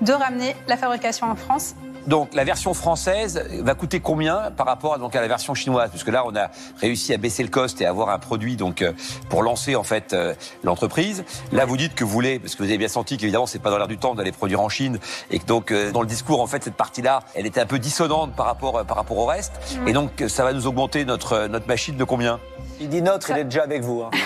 [0.00, 1.74] de ramener la fabrication en France.
[2.06, 5.90] Donc la version française va coûter combien par rapport à, donc, à la version chinoise?
[5.90, 8.82] Puisque là, on a réussi à baisser le cost et à avoir un produit donc,
[8.82, 8.92] euh,
[9.28, 10.34] pour lancer en fait euh,
[10.64, 11.24] l'entreprise.
[11.52, 13.70] Là, vous dites que vous voulez, parce que vous avez bien senti qu'évidemment, c'est pas
[13.70, 14.98] dans l'air du temps d'aller produire en Chine
[15.30, 17.78] et que donc euh, dans le discours, en fait, cette partie-là, elle était un peu
[17.78, 19.52] dissonante par rapport, euh, par rapport au reste.
[19.86, 22.40] Et donc, ça va nous augmenter notre, notre machine de combien?
[22.80, 24.02] Il dit notre, il est déjà avec vous.
[24.02, 24.10] hein.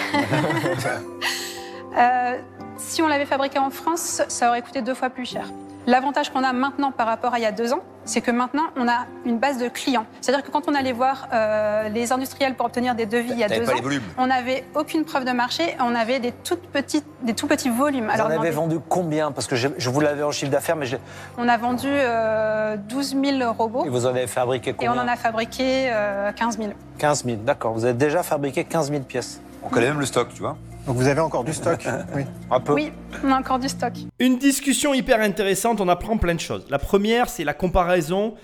[1.99, 2.37] Euh,
[2.77, 5.47] si on l'avait fabriqué en France, ça aurait coûté deux fois plus cher.
[5.87, 8.65] L'avantage qu'on a maintenant par rapport à il y a deux ans, c'est que maintenant,
[8.77, 10.05] on a une base de clients.
[10.21, 13.45] C'est-à-dire que quand on allait voir euh, les industriels pour obtenir des devis il y
[13.45, 13.75] a deux ans,
[14.19, 18.07] on n'avait aucune preuve de marché, on avait des, toutes petites, des tout petits volumes.
[18.07, 19.31] Vous Alors, en avez vendu combien?
[19.33, 20.97] Parce que je, je vous l'avais en chiffre d'affaires, mais je-
[21.39, 24.93] on a vendu euh, 12 000 robots et vous en avez fabriqué et combien?
[24.95, 26.71] on en a fabriqué euh, 15 000.
[26.99, 27.73] 15 000, d'accord.
[27.75, 29.41] Vous avez déjà fabriqué 15 000 pièces.
[29.67, 30.57] On connaît même le stock, tu vois.
[30.87, 31.81] Donc vous avez encore du stock
[32.15, 32.23] Oui.
[32.51, 32.73] Un peu.
[32.75, 32.93] Oui,
[33.25, 33.93] on a encore du stock.
[34.21, 36.65] Une discussion hyper intéressante, on apprend plein de choses.
[36.71, 38.35] La première, c'est la comparaison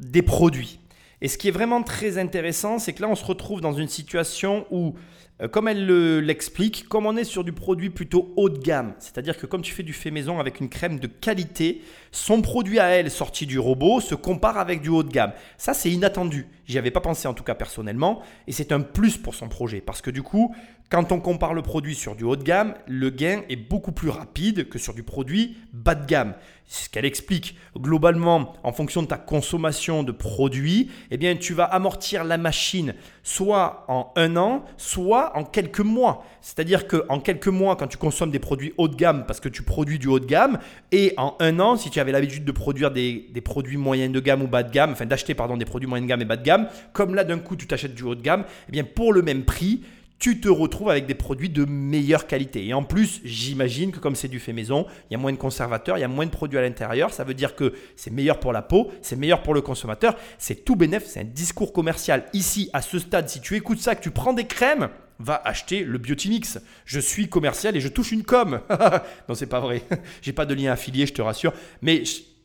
[0.00, 0.80] des produits.
[1.20, 3.86] Et ce qui est vraiment très intéressant, c'est que là, on se retrouve dans une
[3.86, 4.94] situation où,
[5.40, 8.94] euh, comme elle le- l'explique, comme on est sur du produit plutôt haut de gamme,
[8.98, 12.78] c'est-à-dire que comme tu fais du fait maison avec une crème de qualité, son produit
[12.78, 15.32] à elle, sorti du robot, se compare avec du haut de gamme.
[15.56, 16.46] Ça, c'est inattendu.
[16.66, 19.80] J'y avais pas pensé en tout cas personnellement, et c'est un plus pour son projet,
[19.80, 20.54] parce que du coup,
[20.92, 24.10] quand on compare le produit sur du haut de gamme, le gain est beaucoup plus
[24.10, 26.34] rapide que sur du produit bas de gamme.
[26.66, 27.56] C'est ce qu'elle explique.
[27.76, 32.94] Globalement, en fonction de ta consommation de produits, eh bien, tu vas amortir la machine
[33.22, 36.24] soit en un an, soit en quelques mois.
[36.40, 39.62] C'est-à-dire qu'en quelques mois, quand tu consommes des produits haut de gamme, parce que tu
[39.62, 40.58] produis du haut de gamme,
[40.90, 44.42] et en un an, si tu avais l'habitude de produire des, produits moyens de gamme
[44.42, 46.44] ou bas de gamme, enfin d'acheter pardon des produits moyens de gamme et bas de
[46.44, 49.22] gamme, comme là d'un coup tu t'achètes du haut de gamme, eh bien pour le
[49.22, 49.82] même prix,
[50.22, 52.64] tu te retrouves avec des produits de meilleure qualité.
[52.64, 55.36] Et en plus, j'imagine que comme c'est du fait maison, il y a moins de
[55.36, 57.12] conservateurs, il y a moins de produits à l'intérieur.
[57.12, 60.16] Ça veut dire que c'est meilleur pour la peau, c'est meilleur pour le consommateur.
[60.38, 62.26] C'est tout bénef, c'est un discours commercial.
[62.34, 64.90] Ici, à ce stade, si tu écoutes ça, que tu prends des crèmes,
[65.22, 66.58] va acheter le Biotimix.
[66.84, 68.60] Je suis commercial et je touche une com.
[69.28, 69.82] non, c'est pas vrai.
[70.22, 71.52] J'ai pas de lien affilié, je te rassure.
[71.80, 72.02] Mais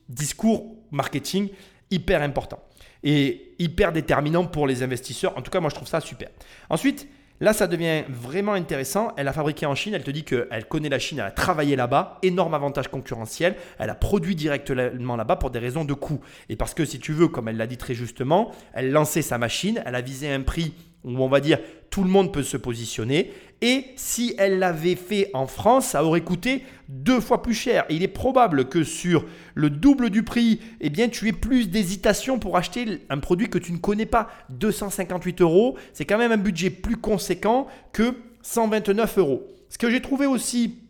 [0.10, 1.50] discours marketing
[1.92, 2.64] hyper important
[3.04, 5.38] et hyper déterminant pour les investisseurs.
[5.38, 6.30] En tout cas, moi, je trouve ça super.
[6.70, 7.08] Ensuite,
[7.40, 9.14] là, ça devient vraiment intéressant.
[9.18, 9.94] Elle a fabriqué en Chine.
[9.94, 12.20] Elle te dit qu'elle connaît la Chine, elle a travaillé là-bas.
[12.24, 13.56] Énorme avantage concurrentiel.
[13.80, 16.20] Elle a produit directement là-bas pour des raisons de coût.
[16.50, 19.38] Et parce que, si tu veux, comme elle l'a dit très justement, elle lançait sa
[19.38, 19.82] machine.
[19.86, 23.32] Elle a visé un prix où on va dire tout le monde peut se positionner.
[23.62, 27.86] Et si elle l'avait fait en France, ça aurait coûté deux fois plus cher.
[27.90, 32.38] Il est probable que sur le double du prix, eh bien, tu aies plus d'hésitation
[32.38, 34.30] pour acheter un produit que tu ne connais pas.
[34.50, 39.48] 258 euros, c'est quand même un budget plus conséquent que 129 euros.
[39.70, 40.87] Ce que j'ai trouvé aussi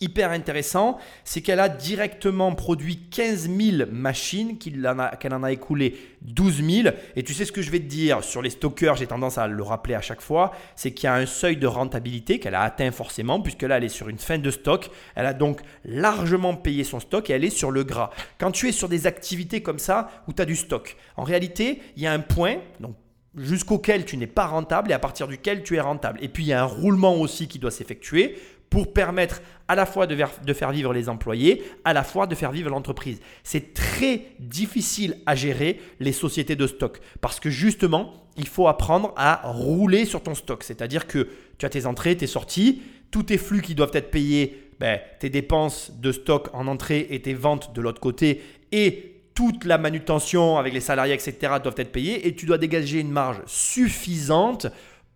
[0.00, 6.64] hyper intéressant, c'est qu'elle a directement produit 15 000 machines, qu'elle en a écoulé 12
[6.64, 6.88] 000.
[7.16, 9.46] Et tu sais ce que je vais te dire sur les stockers, j'ai tendance à
[9.46, 12.62] le rappeler à chaque fois, c'est qu'il y a un seuil de rentabilité qu'elle a
[12.62, 14.90] atteint forcément, puisque là elle est sur une fin de stock.
[15.14, 18.10] Elle a donc largement payé son stock et elle est sur le gras.
[18.38, 21.80] Quand tu es sur des activités comme ça où tu as du stock, en réalité,
[21.96, 22.94] il y a un point, donc
[23.36, 26.18] jusqu'auquel tu n'es pas rentable et à partir duquel tu es rentable.
[26.22, 28.36] Et puis il y a un roulement aussi qui doit s'effectuer
[28.70, 30.16] pour permettre à la fois de,
[30.54, 33.20] faire vivre les employés, à la fois de faire vivre l'entreprise.
[33.42, 39.12] C'est très difficile à gérer les sociétés de stock parce que justement, il faut apprendre
[39.16, 40.62] à rouler sur ton stock.
[40.62, 41.28] C'est-à-dire que
[41.58, 45.28] tu as tes entrées, tes sorties, tous tes flux qui doivent être payés, ben, tes
[45.28, 50.58] dépenses de stock en entrée et tes ventes de l'autre côté et toute la manutention
[50.58, 54.66] avec les salariés, etc., doivent être payés et tu dois dégager une marge suffisante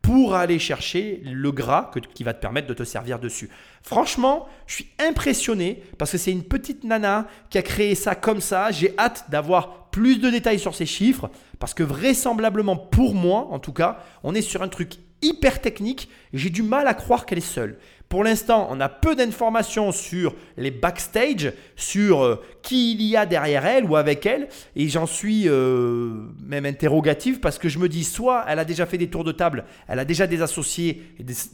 [0.03, 3.49] pour aller chercher le gras qui va te permettre de te servir dessus.
[3.83, 8.41] Franchement, je suis impressionné parce que c'est une petite nana qui a créé ça comme
[8.41, 8.73] ça.
[8.73, 13.61] J'ai hâte d'avoir plus de détails sur ces chiffres parce que vraisemblablement pour moi, en
[13.61, 16.09] tout cas, on est sur un truc hyper technique.
[16.33, 17.79] J'ai du mal à croire qu'elle est seule.
[18.13, 23.25] Pour l'instant, on a peu d'informations sur les backstage, sur euh, qui il y a
[23.25, 24.49] derrière elle ou avec elle.
[24.77, 28.85] Et j'en suis euh, même interrogatif parce que je me dis, soit elle a déjà
[28.85, 31.03] fait des tours de table, elle a déjà des associés.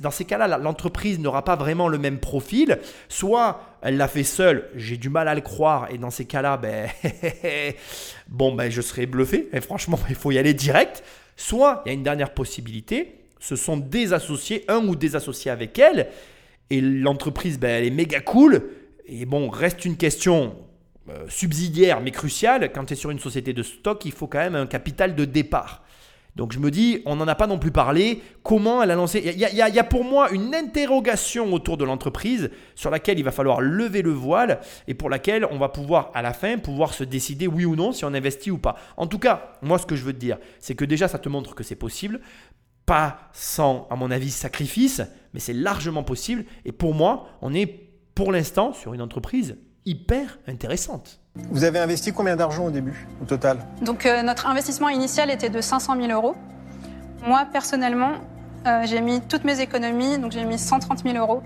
[0.00, 2.80] Dans ces cas-là, l'entreprise n'aura pas vraiment le même profil.
[3.08, 5.86] Soit elle l'a fait seule, j'ai du mal à le croire.
[5.92, 6.88] Et dans ces cas-là, ben,
[8.28, 9.48] bon, ben, je serais bluffé.
[9.52, 11.04] Et franchement, il faut y aller direct.
[11.36, 15.52] Soit il y a une dernière possibilité, ce sont des associés, un ou des associés
[15.52, 16.08] avec elle,
[16.70, 18.70] et l'entreprise, ben, elle est méga cool.
[19.06, 20.56] Et bon, reste une question
[21.08, 22.70] euh, subsidiaire mais cruciale.
[22.72, 25.24] Quand tu es sur une société de stock, il faut quand même un capital de
[25.24, 25.82] départ.
[26.38, 28.22] Donc je me dis, on n'en a pas non plus parlé.
[28.44, 29.20] Comment elle a lancé?
[29.24, 33.32] Il y y a pour moi une interrogation autour de l'entreprise sur laquelle il va
[33.32, 37.02] falloir lever le voile et pour laquelle on va pouvoir à la fin pouvoir se
[37.02, 38.76] décider oui ou non si on investit ou pas.
[38.96, 41.28] En tout cas, moi ce que je veux te dire, c'est que déjà ça te
[41.28, 42.20] montre que c'est possible.
[42.88, 45.02] Pas sans, à mon avis, sacrifice,
[45.34, 46.46] mais c'est largement possible.
[46.64, 47.66] Et pour moi, on est
[48.14, 51.20] pour l'instant sur une entreprise hyper intéressante.
[51.50, 53.58] Vous avez investi combien d'argent au début, au total?
[53.82, 56.34] Donc euh, notre investissement initial était de 500 000 euros.
[57.26, 58.12] Moi, personnellement,
[58.66, 61.42] euh, j'ai mis toutes mes économies, donc j'ai mis 130 000 euros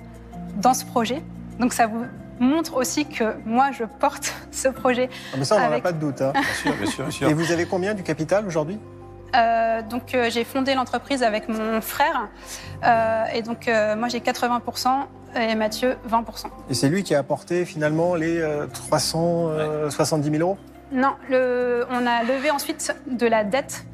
[0.58, 1.22] dans ce projet.
[1.58, 2.04] Donc ça vous
[2.38, 5.10] montre aussi que moi, je porte ce projet.
[5.32, 6.22] Ah, Mais ça, on n'en a pas de doute.
[6.22, 6.32] hein.
[6.34, 7.28] Bien sûr, bien sûr, bien sûr.
[7.28, 8.78] Et vous avez combien du capital aujourd'hui?
[9.34, 12.28] Euh, donc euh, j'ai fondé l'entreprise avec mon frère.
[12.84, 14.88] Euh, et donc euh, moi, j'ai 80%
[15.36, 16.46] et Mathieu 20%.
[16.68, 20.58] Et c'est lui qui a apporté finalement les euh, 370 000 euros?
[20.92, 23.86] Non, le, on a levé ensuite de la dette.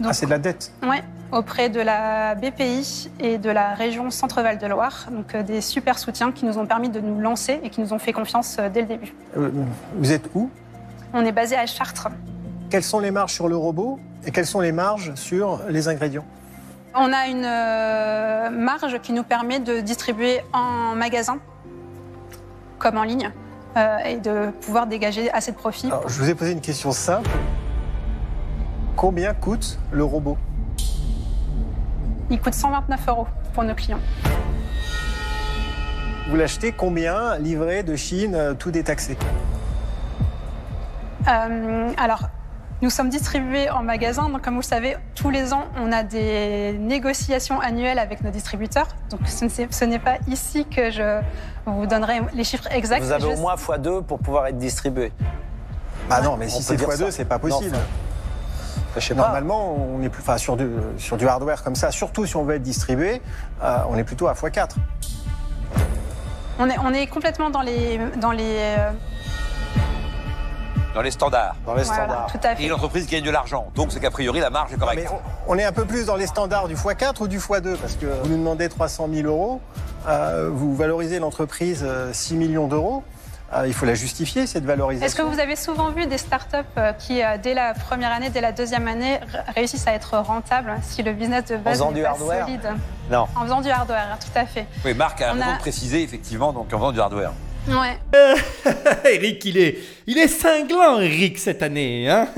[0.00, 0.72] Donc, Ah, c'est de la dette?
[0.82, 5.06] Ouais, auprès de la BPI et de la région Centre-Val de Loire.
[5.12, 7.92] Donc euh, des super soutiens qui nous ont permis de nous lancer et qui nous
[7.92, 9.14] ont fait confiance euh, dès le début.
[9.36, 9.50] Euh,
[9.96, 10.50] Vous êtes où?
[11.14, 12.08] On est basé à Chartres.
[12.70, 14.00] Quelles sont les marges sur le robot?
[14.26, 16.24] Et quelles sont les marges sur les ingrédients
[16.94, 21.38] On a une euh, marge qui nous permet de distribuer en magasin
[22.78, 23.30] comme en ligne
[23.76, 25.86] euh, et de pouvoir dégager assez de profit.
[25.86, 27.30] Alors, Je vous ai posé une question simple.
[28.96, 30.36] Combien coûte le robot?
[32.30, 34.00] Il coûte 129 euros pour nos clients.
[36.28, 39.16] Vous l'achetez combien livré de Chine, euh, tout détaxé?
[41.28, 42.28] Euh, alors,
[42.82, 44.28] nous sommes distribués en magasin.
[44.28, 48.30] Donc, comme vous le savez, tous les ans, on a des négociations annuelles avec nos
[48.30, 48.88] distributeurs.
[49.10, 51.20] Donc, ce n'est pas ici que je
[51.64, 53.02] vous donnerai les chiffres exacts.
[53.04, 55.12] Vous avez Je- au moins x2 pour pouvoir être distribué.
[56.10, 57.10] Bah non, mais On si c'est dire x2, ça.
[57.12, 57.70] c'est pas possible.
[57.76, 57.78] Non,
[58.96, 59.22] Je sais pas.
[59.22, 60.68] Normalement, on est plus, enfin, sur, du,
[60.98, 63.22] sur du hardware comme ça, surtout si on veut être distribué,
[63.62, 64.70] euh, on est plutôt à x4.
[66.58, 68.90] on, est, on est complètement dans les, dans les, euh,
[70.94, 71.54] Dans les standards.
[71.66, 72.26] Dans les voilà, standards.
[72.32, 72.68] tout à Et fait.
[72.68, 73.68] l'entreprise gagne de l'argent.
[73.74, 75.10] Donc c'est qu'a priori la marge est Mais correcte.
[75.48, 77.94] on, on est un peu plus dans les standards du x4 ou du x2 Parce
[77.94, 79.60] que vous nous demandez 300 000 euros,
[80.08, 83.02] euh, vous valorisez l'entreprise euh, 6 millions d'euros.
[83.54, 85.06] Euh, il faut la justifier, cette valorisation.
[85.06, 88.30] Est-ce que vous avez souvent vu des startups euh, qui, euh, dès la première année,
[88.30, 89.20] dès la deuxième année,
[89.54, 92.68] réussissent à être rentables si le business de base faisant n'est du pas hardware solide?
[93.10, 93.26] Non.
[93.36, 94.66] En faisant du hardware, tout à fait.
[94.86, 97.32] Oui, Marc a On raison a- de préciser effectivement donc en vendant du hardware.
[97.68, 97.96] Ouais.
[99.14, 102.08] Eric, il est, il est cinglant, Eric, cette année.
[102.08, 102.28] Hein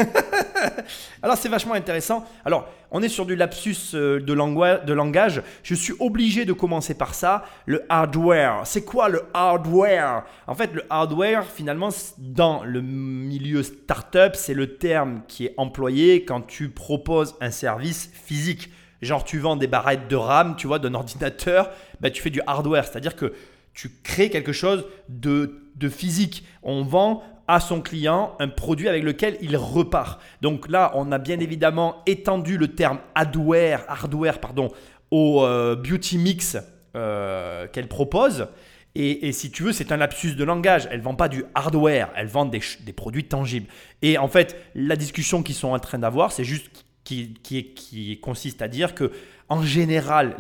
[1.23, 2.27] Alors, c'est vachement intéressant.
[2.45, 5.43] Alors, on est sur du lapsus euh, de, de langage.
[5.63, 7.45] Je suis obligé de commencer par ça.
[7.65, 8.61] Le hardware.
[8.65, 10.25] C'est quoi le hardware?
[10.47, 16.27] En fait, le hardware, finalement, dans le milieu startup, c'est le terme qui est employé
[16.27, 18.71] quand tu proposes un service physique.
[19.01, 22.43] Genre, tu vends des barrettes de RAM, tu vois, d'un ordinateur, bah, tu fais du
[22.47, 22.85] hardware.
[22.85, 23.33] C'est-à-dire que
[23.75, 26.45] tu crées quelque chose de, de physique.
[26.63, 30.21] On vend à son client un produit avec lequel il repart.
[30.41, 34.71] Donc là, on a bien évidemment étendu le terme hardware, hardware pardon,
[35.11, 36.57] au euh, beauty mix
[36.97, 38.49] euh, qu'elle propose.
[38.97, 40.87] Et, si tu veux, c'est un lapsus de langage.
[40.89, 43.67] Elle vend pas du hardware, elle vend des, des produits tangibles.
[44.03, 46.71] Et en fait, la discussion qu'ils sont en train d'avoir, c'est juste
[47.03, 49.11] qui, qui, qui consiste à dire que,
[49.49, 50.37] en général,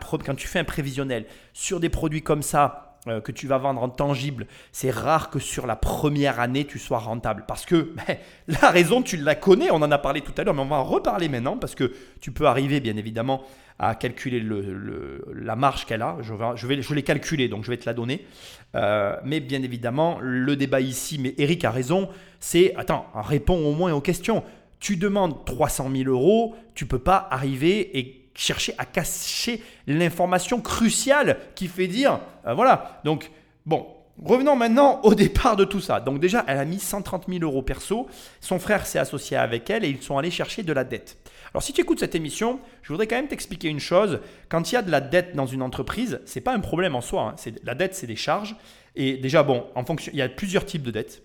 [0.00, 3.80] quand tu fais un prévisionnel sur des produits comme ça, euh, que tu vas vendre
[3.82, 7.44] en tangible, c'est rare que sur la première année, tu sois rentable.
[7.46, 8.16] Parce que ben,
[8.48, 10.76] la raison, tu la connais, on en a parlé tout à l'heure, mais on va
[10.76, 13.42] en reparler maintenant, parce que tu peux arriver, bien évidemment,
[13.78, 16.16] à calculer le, le- la marge qu'elle a.
[16.22, 18.26] Je vais, je, vais, l'ai calculé, donc je vais te la donner.
[18.74, 22.08] Euh, mais bien évidemment, le débat ici, mais Eric a raison,
[22.40, 24.42] c'est, attends, réponds au moins aux questions.
[24.80, 31.38] Tu demandes 300 000 euros, tu peux pas arriver et chercher à cacher l'information cruciale
[31.54, 33.00] qui fait dire, euh, voilà.
[33.04, 33.30] Donc,
[33.64, 33.86] bon,
[34.22, 36.00] revenons maintenant au départ de tout ça.
[36.00, 38.06] Donc déjà, elle a mis 130 000 euros perso.
[38.40, 41.18] Son frère s'est associé avec elle et ils sont allés chercher de la dette.
[41.52, 44.20] Alors si tu écoutes cette émission, je voudrais quand même t'expliquer une chose.
[44.48, 47.00] Quand il y a de la dette dans une entreprise, c'est pas un problème en
[47.00, 47.34] soi.
[47.34, 47.52] hein.
[47.64, 48.56] La dette, c'est des charges.
[48.94, 51.22] Et déjà, bon, en fonction, il y a plusieurs types de dettes.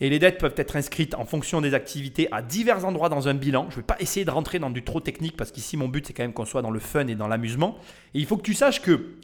[0.00, 3.34] Et les dettes peuvent être inscrites en fonction des activités à divers endroits dans un
[3.34, 3.66] bilan.
[3.68, 6.06] Je ne vais pas essayer de rentrer dans du trop technique parce qu'ici mon but
[6.06, 7.76] c'est quand même qu'on soit dans le fun et dans l'amusement.
[8.14, 9.14] Et il faut que tu saches que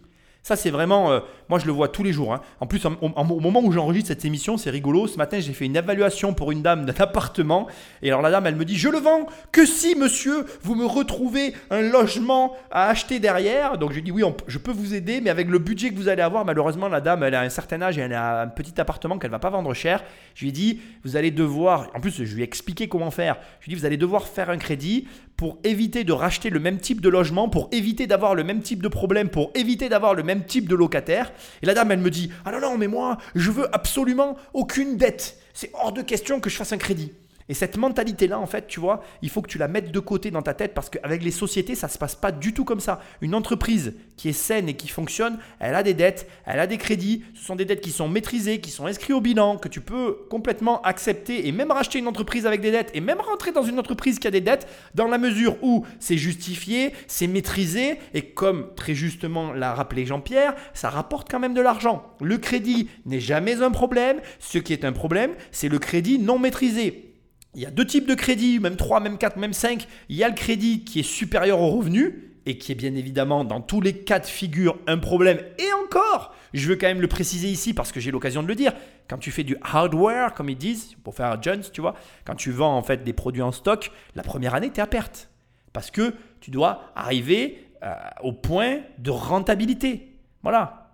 [0.46, 2.32] ça c'est vraiment, euh, moi je le vois tous les jours.
[2.32, 2.40] hein.
[2.60, 5.08] En plus, au moment où j'enregistre cette émission, c'est rigolo.
[5.08, 7.66] Ce matin j'ai fait une évaluation pour une dame d'un appartement.
[8.00, 10.86] Et alors la dame elle me dit, je le vends que si monsieur vous me
[10.86, 13.76] retrouvez un logement à acheter derrière?
[13.76, 16.06] Donc je lui dis oui, je peux vous aider, mais avec le budget que vous
[16.06, 18.80] allez avoir, malheureusement la dame elle a un certain âge et elle a un petit
[18.80, 20.04] appartement qu'elle va pas vendre cher.
[20.36, 23.36] Je lui ai dit, vous allez devoir, en plus je lui ai expliqué comment faire.
[23.58, 26.60] Je lui ai dit, vous allez devoir faire un crédit pour éviter de racheter le
[26.60, 30.14] même type de logement, pour éviter d'avoir le même type de problème, pour éviter d'avoir
[30.14, 31.32] le même type de locataire.
[31.62, 34.96] Et la dame, elle me dit, ah non, non, mais moi, je veux absolument aucune
[34.96, 35.38] dette.
[35.52, 37.12] C'est hors de question que je fasse un crédit.
[37.48, 40.30] Et cette mentalité-là, en fait, tu vois, il faut que tu la mettes de côté
[40.30, 42.80] dans ta tête parce qu'avec les sociétés, ça ne se passe pas du tout comme
[42.80, 43.00] ça.
[43.20, 46.78] Une entreprise qui est saine et qui fonctionne, elle a des dettes, elle a des
[46.78, 47.22] crédits.
[47.34, 50.16] Ce sont des dettes qui sont maîtrisées, qui sont inscrites au bilan, que tu peux
[50.28, 53.78] complètement accepter et même racheter une entreprise avec des dettes et même rentrer dans une
[53.78, 58.74] entreprise qui a des dettes dans la mesure où c'est justifié, c'est maîtrisé et comme
[58.74, 62.04] très justement l'a rappelé Jean-Pierre, ça rapporte quand même de l'argent.
[62.20, 64.20] Le crédit n'est jamais un problème.
[64.38, 67.05] Ce qui est un problème, c'est le crédit non maîtrisé.
[67.56, 69.88] Il y a deux types de crédits, même 3, même 4, même 5.
[70.10, 73.44] Il y a le crédit qui est supérieur au revenu et qui est bien évidemment
[73.44, 75.38] dans tous les cas de figure un problème.
[75.58, 78.54] Et encore, je veux quand même le préciser ici parce que j'ai l'occasion de le
[78.54, 78.74] dire.
[79.08, 81.94] Quand tu fais du hardware, comme ils disent, pour faire Jones, tu vois,
[82.26, 84.86] quand tu vends en fait des produits en stock, la première année, tu es à
[84.86, 85.30] perte.
[85.72, 90.18] Parce que tu dois arriver euh, au point de rentabilité.
[90.42, 90.85] Voilà.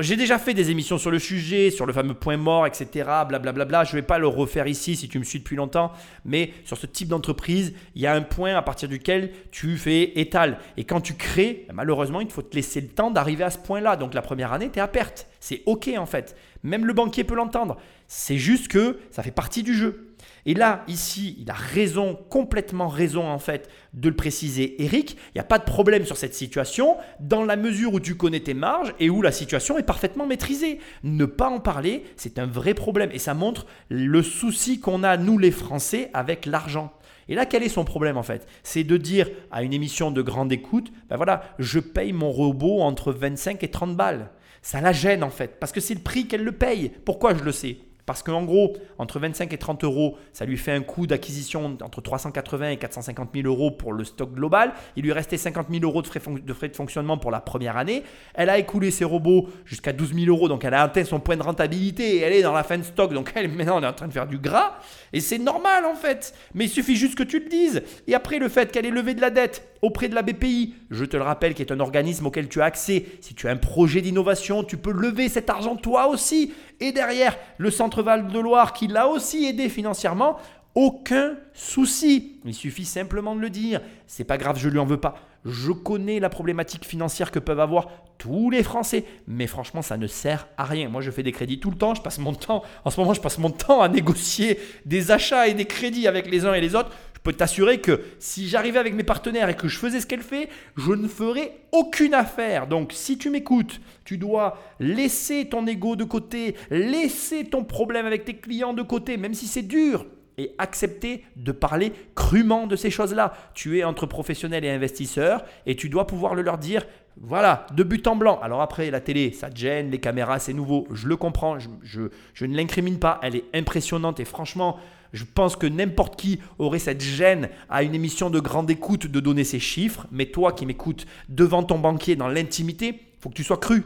[0.00, 3.08] J'ai déjà fait des émissions sur le sujet, sur le fameux point mort, etc.
[3.28, 3.84] Blablabla.
[3.84, 5.92] Je ne vais pas le refaire ici si tu me suis depuis longtemps.
[6.24, 10.18] Mais sur ce type d'entreprise, il y a un point à partir duquel tu fais
[10.18, 10.58] étal.
[10.78, 13.96] Et quand tu crées, malheureusement, il faut te laisser le temps d'arriver à ce point-là.
[13.96, 15.28] Donc la première année, tu es à perte.
[15.40, 16.36] C'est OK en fait.
[16.62, 17.76] Même le banquier peut l'entendre.
[18.06, 20.13] C'est juste que ça fait partie du jeu.
[20.46, 25.16] Et là, ici, il a raison, complètement raison en fait, de le préciser, Eric.
[25.28, 28.40] Il n'y a pas de problème sur cette situation dans la mesure où tu connais
[28.40, 30.80] tes marges et où la situation est parfaitement maîtrisée.
[31.02, 35.16] Ne pas en parler, c'est un vrai problème et ça montre le souci qu'on a,
[35.16, 36.92] nous les Français, avec l'argent.
[37.28, 38.46] Et là, quel est son problème en fait?
[38.62, 42.82] C'est de dire à une émission de grande écoute, ben voilà, je paye mon robot
[42.82, 44.30] entre 25 et 30 balles.
[44.60, 46.90] Ça la gêne en fait, parce que c'est le prix qu'elle le paye.
[47.04, 47.78] Pourquoi je le sais?
[48.06, 52.00] Parce qu'en gros, entre 25 et 30 euros, ça lui fait un coût d'acquisition entre
[52.00, 54.72] 380 et 450 000 euros pour le stock global.
[54.96, 58.02] Il lui restait 50 000 euros de frais, de fonctionnement pour la première année.
[58.34, 61.36] Elle a écoulé ses robots jusqu'à 12 000 euros, donc elle a atteint son point
[61.36, 63.12] de rentabilité et elle est dans la fin de stock.
[63.14, 64.78] Donc elle, maintenant, on est en train de faire du gras.
[65.12, 66.34] Et c'est normal en fait.
[66.54, 67.82] Mais il suffit juste que tu le dises.
[68.06, 71.04] Et après, le fait qu'elle ait levé de la dette auprès de la BPI, je
[71.04, 73.06] te le rappelle, qui est un organisme auquel tu as accès.
[73.20, 76.52] Si tu as un projet d'innovation, tu peux lever cet argent toi aussi.
[76.80, 80.38] Et derrière, le Centre Val de Loire qui l'a aussi aidé financièrement,
[80.74, 82.40] aucun souci.
[82.44, 83.80] Il suffit simplement de le dire.
[84.06, 85.14] C'est pas grave, je lui en veux pas.
[85.44, 90.06] Je connais la problématique financière que peuvent avoir tous les Français, mais franchement, ça ne
[90.06, 90.88] sert à rien.
[90.88, 91.94] Moi, je fais des crédits tout le temps.
[91.94, 95.46] Je passe mon temps, en ce moment, je passe mon temps à négocier des achats
[95.46, 96.90] et des crédits avec les uns et les autres.
[97.24, 100.20] Je peux t'assurer que si j'arrivais avec mes partenaires et que je faisais ce qu'elle
[100.20, 102.66] fait, je ne ferais aucune affaire.
[102.66, 108.26] Donc, si tu m'écoutes, tu dois laisser ton ego de côté, laisser ton problème avec
[108.26, 110.04] tes clients de côté, même si c'est dur
[110.36, 113.32] et accepter de parler crûment de ces choses-là.
[113.54, 116.84] Tu es entre professionnels et investisseurs et tu dois pouvoir le leur dire,
[117.18, 118.38] voilà, de but en blanc.
[118.42, 122.00] Alors après, la télé, ça te gêne, les caméras, c'est nouveau, je le comprends, je,
[122.34, 124.78] je ne l'incrimine pas, elle est impressionnante et franchement,
[125.14, 129.20] je pense que n'importe qui aurait cette gêne à une émission de grande écoute de
[129.20, 133.44] donner ses chiffres, mais toi qui m'écoutes devant ton banquier dans l'intimité, faut que tu
[133.44, 133.84] sois cru,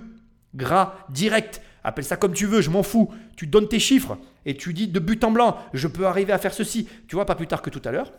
[0.55, 1.63] gras, direct.
[1.85, 3.13] Appelle ça comme tu veux, je m'en fous.
[3.37, 6.39] Tu donnes tes chiffres et tu dis de but en blanc, je peux arriver à
[6.39, 6.89] faire ceci.
[7.07, 8.11] Tu vois, pas plus tard que tout à l'heure.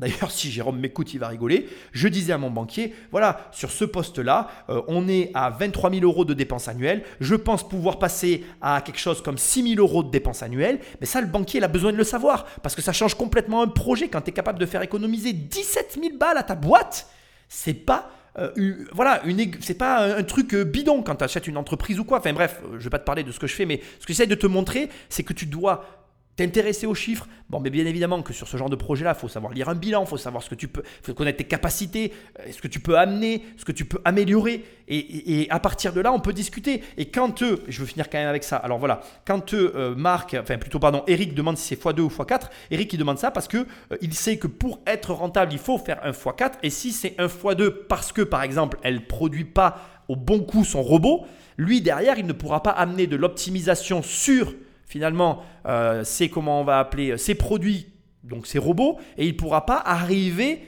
[0.00, 1.68] D'ailleurs, si Jérôme m'écoute, il va rigoler.
[1.92, 6.02] Je disais à mon banquier, voilà, sur ce poste-là, euh, on est à 23 000
[6.02, 7.04] euros de dépenses annuelles.
[7.20, 10.80] Je pense pouvoir passer à quelque chose comme 6 000 euros de dépenses annuelles.
[11.00, 12.46] Mais ça, le banquier, il a besoin de le savoir.
[12.62, 15.98] Parce que ça change complètement un projet quand tu es capable de faire économiser 17
[16.00, 17.08] 000 balles à ta boîte.
[17.48, 19.22] C'est pas euh, voilà,
[19.60, 22.18] c'est pas un, truc euh, bidon quand tu achètes une entreprise ou quoi.
[22.18, 24.12] Enfin bref, je vais pas te parler de ce que je fais, mais ce que
[24.14, 26.01] j'essaie de te montrer, c'est que tu dois
[26.36, 27.28] t'intéresser aux chiffres.
[27.50, 29.74] Bon, mais bien évidemment que sur ce genre de projet-là, il faut savoir lire un
[29.74, 32.12] bilan, il faut savoir ce que tu peux, faut connaître tes capacités,
[32.50, 34.64] ce que tu peux amener, ce que tu peux améliorer.
[34.88, 36.82] Et, à partir de là, on peut discuter.
[36.96, 38.56] Et quand eux, je veux finir quand même avec ça.
[38.56, 42.48] Alors voilà, quand eux, Marc, enfin plutôt pardon, Eric demande si c'est x2 ou x4,
[42.70, 43.66] Eric il demande ça parce que
[44.00, 46.52] il sait que pour être rentable, il faut faire un x4.
[46.62, 49.78] Et si c'est un x2 parce que par exemple, elle produit pas
[50.08, 51.26] au bon coup son robot,
[51.58, 54.54] lui derrière, il ne pourra pas amener de l'optimisation sur
[54.92, 57.86] finalement, euh, c'est comment on va appeler ces produits,
[58.24, 60.64] donc ces robots, et il ne pourra pas arriver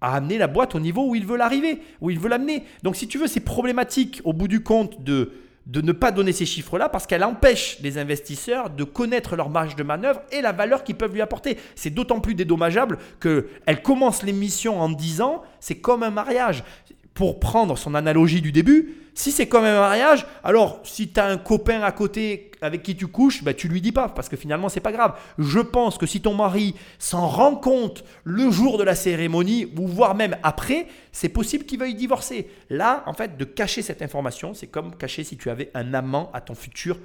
[0.00, 2.64] à amener la boîte au niveau où il veut l'arriver, où il veut l'amener.
[2.82, 5.32] Donc si tu veux, c'est problématique au bout du compte de,
[5.66, 9.76] de ne pas donner ces chiffres-là parce qu'elle empêche les investisseurs de connaître leur marge
[9.76, 11.58] de manœuvre et la valeur qu'ils peuvent lui apporter.
[11.74, 16.64] C'est d'autant plus dédommageable qu'elle commence l'émission en disant c'est comme un mariage.
[17.12, 21.26] Pour prendre son analogie du début, si c'est comme un mariage, alors si tu as
[21.26, 24.36] un copain à côté avec qui tu couches, bah, tu lui dis pas parce que
[24.36, 25.18] finalement c'est pas grave.
[25.38, 29.86] Je pense que si ton mari s'en rend compte le jour de la cérémonie ou
[29.86, 32.48] voire même après, c'est possible qu'il veuille divorcer.
[32.68, 36.30] Là, en fait, de cacher cette information, c'est comme cacher si tu avais un amant
[36.32, 36.98] à ton futur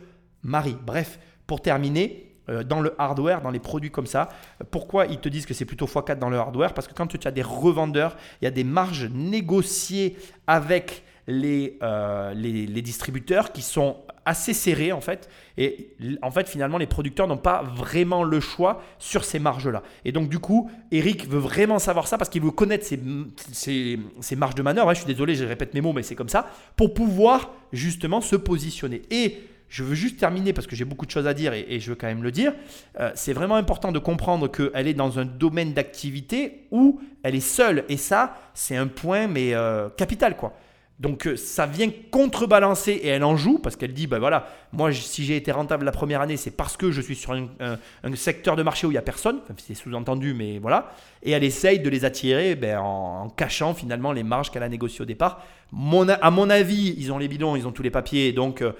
[0.43, 0.77] mari.
[0.85, 4.29] Bref, pour terminer, euh, dans le hardware, dans les produits comme ça.
[4.69, 6.75] Pourquoi ils te disent que c'est plutôt x4 dans le hardware?
[6.75, 12.33] Parce que quand tu as des revendeurs, il y a des marges négociées avec euh,
[12.33, 15.29] les, les, distributeurs qui sont assez serrés en fait.
[15.57, 19.81] Et en fait, finalement, les producteurs n'ont pas vraiment le choix sur ces marges-là.
[20.03, 23.99] Et donc, du coup, Eric veut vraiment savoir ça parce qu'il veut connaître ses,
[24.35, 24.93] marges de manœuvre.
[24.93, 26.47] je suis désolé, je répète mes mots, mais c'est comme ça.
[26.75, 29.01] Pour pouvoir justement se positionner.
[29.09, 31.89] Et je veux juste terminer parce que j'ai beaucoup de choses à dire et, je
[31.89, 32.53] veux quand même le dire.
[32.99, 37.39] Euh, c'est vraiment important de comprendre qu'elle est dans un domaine d'activité où elle est
[37.39, 37.83] seule.
[37.89, 40.53] Et ça, c'est un point mais euh, capital quoi.
[40.97, 44.93] Donc euh, ça vient contrebalancer et elle en joue parce qu'elle dit, ben voilà, moi
[44.93, 48.55] si j'ai été rentable la première année, c'est parce que je suis sur un, secteur
[48.55, 51.79] de marché où il n'y a personne, Enfin, c'est sous-entendu, mais voilà, et elle essaye
[51.79, 55.43] de les attirer ben, en, cachant finalement les marges qu'elle a négociées au départ.
[55.73, 58.71] Mon, à mon avis, ils ont les bidons, ils ont tous les papiers, donc euh,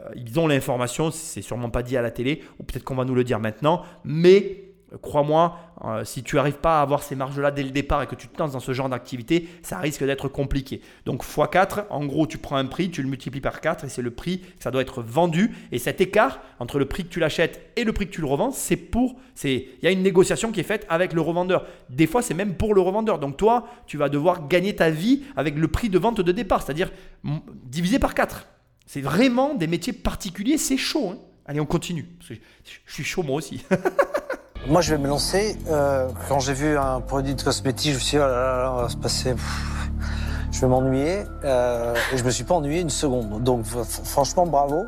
[0.00, 3.06] euh, ils ont l'information, c'est sûrement pas dit à la télé, ou peut-être qu'on va
[3.06, 7.50] nous le dire maintenant, mais crois-moi, euh, si tu n'arrives pas à avoir ces marges-là
[7.50, 10.28] dès le départ et que tu te lances dans ce genre d'activité, ça risque d'être
[10.28, 10.80] compliqué.
[11.06, 14.02] Donc x4, en gros, tu prends un prix, tu le multiplies par 4 et c'est
[14.02, 15.54] le prix que ça doit être vendu.
[15.72, 18.26] Et cet écart entre le prix que tu l'achètes et le prix que tu le
[18.26, 21.66] revends, c'est pour, il y a une négociation qui est faite avec le revendeur.
[21.88, 23.18] Des fois, c'est même pour le revendeur.
[23.18, 26.62] Donc toi, tu vas devoir gagner ta vie avec le prix de vente de départ,
[26.62, 26.90] c'est-à-dire
[27.64, 28.46] divisé par 4.
[28.86, 31.10] C'est vraiment des métiers particuliers, c'est chaud.
[31.12, 31.18] hein.
[31.46, 32.06] Allez, on continue.
[32.86, 33.64] Je suis chaud moi aussi.
[34.68, 35.58] Moi, je vais me lancer.
[35.68, 38.62] Euh, quand j'ai vu un produit de cosmétique, je me suis dit, oh là là,
[38.62, 39.34] là, on va se passer.
[40.52, 41.24] je vais m'ennuyer.
[41.44, 43.42] Euh, et je me suis pas ennuyé une seconde.
[43.42, 43.64] Donc,
[44.04, 44.86] franchement, bravo.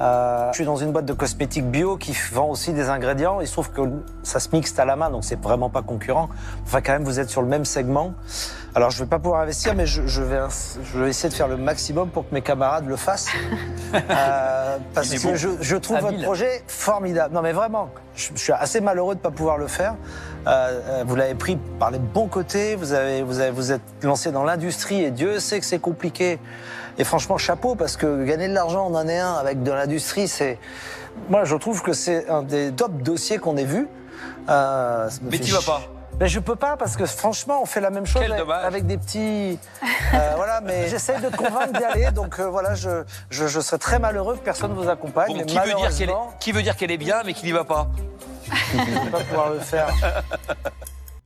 [0.00, 3.40] Euh, je suis dans une boîte de cosmétiques bio qui vend aussi des ingrédients.
[3.40, 3.80] Il se trouve que
[4.22, 6.28] ça se mixe à la main, donc c'est vraiment pas concurrent.
[6.64, 8.14] Enfin, quand même, vous êtes sur le même segment.
[8.74, 10.40] Alors, je vais pas pouvoir investir, mais je, je vais,
[10.84, 13.28] je vais essayer de faire le maximum pour que mes camarades le fassent.
[14.10, 15.34] Euh, parce que bon.
[15.34, 16.10] je, je trouve Habile.
[16.10, 17.34] votre projet formidable.
[17.34, 19.94] Non, mais vraiment, je, je suis assez malheureux de pas pouvoir le faire.
[20.46, 24.30] Euh, vous l'avez pris par les bons côtés, vous, avez, vous, avez, vous êtes lancé
[24.30, 26.38] dans l'industrie et Dieu sait que c'est compliqué.
[26.98, 30.58] Et franchement, chapeau, parce que gagner de l'argent en année 1 avec de l'industrie, c'est.
[31.28, 33.88] Moi, je trouve que c'est un des top dossiers qu'on ait vus.
[34.48, 35.82] Euh, Mais tu vas pas.
[36.18, 38.22] mais je peux pas parce que franchement, on fait la même chose
[38.64, 39.58] avec, des petits.
[40.14, 42.10] euh, voilà, mais j'essaie de te convaincre d'y aller.
[42.10, 45.38] Donc euh, voilà, je, je, je serais très malheureux que personne ne vous accompagne.
[45.38, 47.46] Bon, qui veut, dire qu'elle est, malheureusement, qui veut dire qu'elle est bien, mais qu'il
[47.46, 47.88] n'y va pas
[48.50, 49.88] je ne vais pas pouvoir le faire.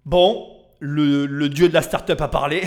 [0.05, 0.49] Bon,
[0.81, 2.64] le, le dieu de la start-up a parlé.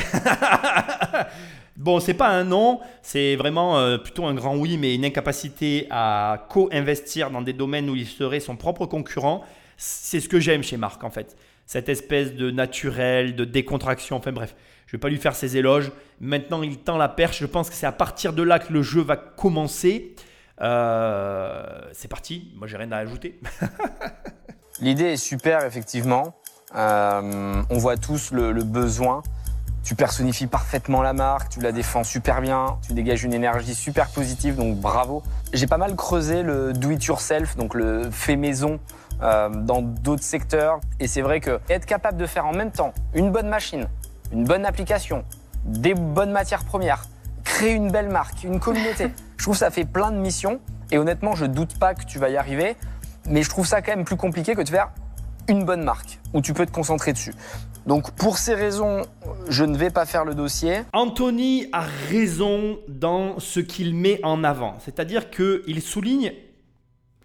[1.77, 5.87] Bon, c'est pas un non, c'est vraiment euh, plutôt un grand oui, mais une incapacité
[5.89, 9.43] à co-investir dans des domaines où il serait son propre concurrent.
[9.77, 11.35] C'est ce que j'aime chez Marc en fait.
[11.65, 14.55] Cette espèce de naturel, de décontraction, enfin bref,
[14.85, 15.91] je vais pas lui faire ses éloges.
[16.21, 17.39] Maintenant, il tend la perche.
[17.39, 20.15] Je pense que c'est à partir de là que le jeu va commencer.
[20.61, 22.51] Euh, c'est parti.
[22.55, 23.39] Moi, j'ai rien à ajouter.
[24.79, 26.35] L'idée est super, effectivement.
[26.75, 29.23] Euh, on voit tous le besoin.
[29.85, 34.09] Tu personnifies parfaitement la marque, tu la défends super bien, tu dégages une énergie super
[34.09, 35.21] positive, donc bravo.
[35.53, 38.79] J'ai pas mal creusé le do it yourself, donc le fait maison
[39.21, 40.79] euh, dans d'autres secteurs.
[40.99, 43.87] Et c'est vrai que être capable de faire en même temps une bonne machine,
[44.31, 45.23] une bonne application,
[45.65, 47.05] des bonnes matières premières,
[47.43, 50.59] créer une belle marque, une communauté, je trouve que ça fait plein de missions.
[50.89, 52.75] Et honnêtement, je doute pas que tu vas y arriver.
[53.27, 54.89] Mais je trouve ça quand même plus compliqué que de faire
[55.47, 57.35] une bonne marque où tu peux te concentrer dessus.
[57.85, 59.03] Donc pour ces raisons,
[59.47, 60.81] je ne vais pas faire le dossier.
[60.93, 64.77] Anthony a raison dans ce qu'il met en avant.
[64.79, 66.33] C'est-à-dire qu'il souligne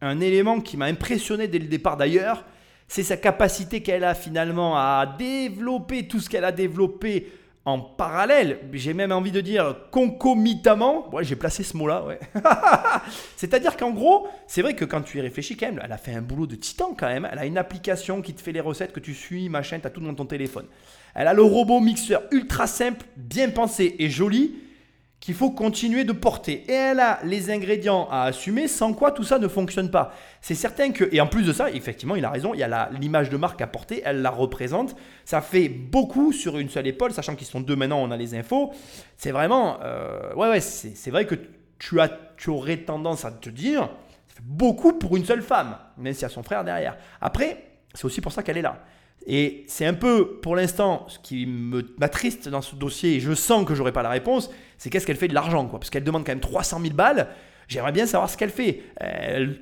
[0.03, 2.45] un élément qui m'a impressionné dès le départ d'ailleurs,
[2.89, 7.31] c'est sa capacité qu'elle a finalement à développer tout ce qu'elle a développé
[7.67, 11.15] en parallèle, j'ai même envie de dire concomitamment.
[11.15, 12.05] Ouais, j'ai placé ce mot-là.
[13.37, 16.23] C'est-à-dire qu'en gros, c'est vrai que quand tu y réfléchis quand elle a fait un
[16.23, 17.29] boulot de titan quand même.
[17.31, 20.01] Elle a une application qui te fait les recettes que tu suis, machin, t'as tout
[20.01, 20.65] dans ton téléphone.
[21.15, 24.55] Elle a le robot mixeur ultra simple, bien pensé et joli
[25.21, 26.65] qu'il faut continuer de porter.
[26.67, 30.15] Et elle a les ingrédients à assumer, sans quoi tout ça ne fonctionne pas.
[30.41, 32.91] C'est certain que, et en plus de ça, effectivement, il a raison, il y a
[32.99, 34.97] l'image de marque à porter, elle la représente.
[35.27, 38.35] Ça fait beaucoup sur une seule épaule, sachant qu'ils sont deux maintenant, on a les
[38.35, 38.73] infos.
[39.19, 41.35] C'est vraiment, euh, ouais, ouais, c'est c'est vrai que
[41.79, 43.91] tu, as, tu aurais tendance à te dire,
[44.29, 46.97] ça fait beaucoup pour une seule femme, même s'il y a son frère derrière.
[47.21, 48.83] Après, c'est aussi pour ça qu'elle est là.
[49.27, 53.67] Et c'est un peu, pour l'instant, ce qui m'attriste dans ce dossier, et je sens
[53.67, 55.79] que j'aurai pas la réponse, c'est qu'est-ce qu'elle fait de l'argent, quoi.
[55.79, 57.29] Parce qu'elle demande quand même 300 000 balles.
[57.69, 58.83] J'aimerais bien savoir ce qu'elle fait.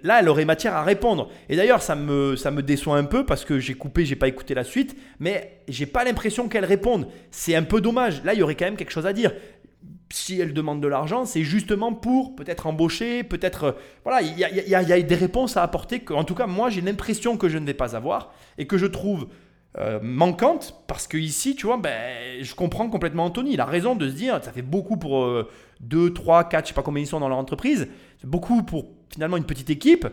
[0.02, 1.28] Là, elle aurait matière à répondre.
[1.50, 4.28] Et d'ailleurs, ça me, ça me déçoit un peu parce que j'ai coupé, j'ai pas
[4.28, 7.08] écouté la suite, mais j'ai pas l'impression qu'elle réponde.
[7.30, 8.24] C'est un peu dommage.
[8.24, 9.32] Là, il y aurait quand même quelque chose à dire
[10.10, 13.64] si elle demande de l'argent, c'est justement pour peut-être embaucher, peut-être...
[13.64, 13.72] euh,
[14.04, 16.80] voilà, il y y a des réponses à apporter que, en tout cas, moi, j'ai
[16.80, 19.28] l'impression que je ne vais pas avoir et que je trouve
[19.76, 23.52] euh, manquante parce que ici, tu vois, ben, je comprends complètement Anthony.
[23.52, 25.46] Il a raison de se dire, ça fait beaucoup pour
[25.80, 27.88] 2, 3, 4, je sais pas combien ils sont dans leur entreprise,
[28.20, 30.06] c'est beaucoup pour finalement une petite équipe.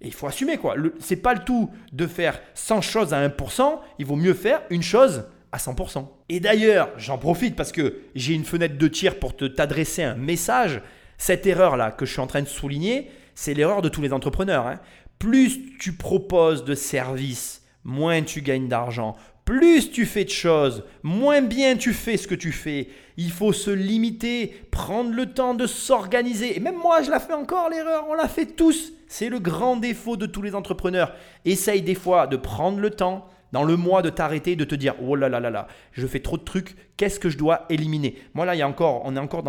[0.00, 0.76] Et il faut assumer quoi.
[0.98, 4.82] C'est pas le tout de faire 100 choses à 1%, il vaut mieux faire une
[4.82, 6.06] chose à 100%.
[6.28, 10.14] Et d'ailleurs, j'en profite parce que j'ai une fenêtre de tir pour te t'adresser un
[10.14, 10.80] message.
[11.18, 14.66] Cette erreur-là que je suis en train de souligner, c'est l'erreur de tous les entrepreneurs.
[14.66, 14.80] hein.
[15.18, 17.59] Plus tu proposes de services,
[17.90, 19.16] moins tu gagnes d'argent.
[19.44, 22.88] plus tu fais de choses, moins bien tu fais ce que tu fais.
[23.16, 26.56] Il faut se limiter, prendre le temps de s'organiser.
[26.56, 28.92] Et même moi, je la fais encore l'erreur, on la fait tous.
[29.08, 31.12] C'est le grand défaut de tous les entrepreneurs.
[31.44, 34.94] Essaye des fois de prendre le temps, dans le mois de t'arrêter, de te dire
[35.02, 38.16] oh là là là là, je fais trop de trucs, qu'est-ce que je dois éliminer?
[38.34, 39.42] Moi là, il y a encore, on est encore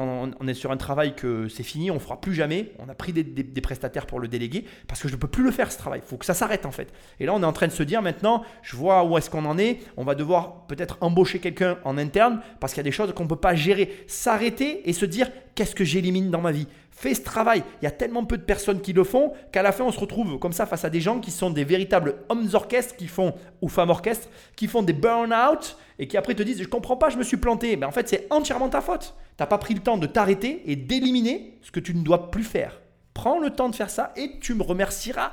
[0.53, 2.71] sur un travail que c'est fini, on fera plus jamais.
[2.79, 5.43] On a pris des, des, prestataires pour le déléguer parce que je ne peux plus
[5.43, 6.01] le faire ce travail.
[6.03, 6.93] Il faut que ça s'arrête en fait.
[7.19, 9.45] Et là, on est en train de se dire maintenant, je vois où est-ce qu'on
[9.45, 9.79] en est.
[9.97, 13.23] On va devoir peut-être embaucher quelqu'un en interne parce qu'il y a des choses qu'on
[13.23, 14.03] ne peut pas gérer.
[14.07, 16.67] S'arrêter et se dire qu'est-ce que j'élimine dans ma vie?
[16.91, 17.63] Fais ce travail.
[17.81, 19.99] Il y a tellement peu de personnes qui le font qu'à la fin, on se
[19.99, 23.33] retrouve comme ça face à des gens qui sont des véritables hommes orchestres qui font,
[23.61, 27.09] ou femmes orchestres, qui font des burn-out et qui après te disent Je comprends pas,
[27.09, 27.75] je me suis planté.
[27.77, 29.15] Mais en fait, c'est entièrement ta faute.
[29.37, 32.29] Tu n'as pas pris le temps de t'arrêter et d'éliminer ce que tu ne dois
[32.29, 32.81] plus faire.
[33.13, 35.31] Prends le temps de faire ça et tu me remercieras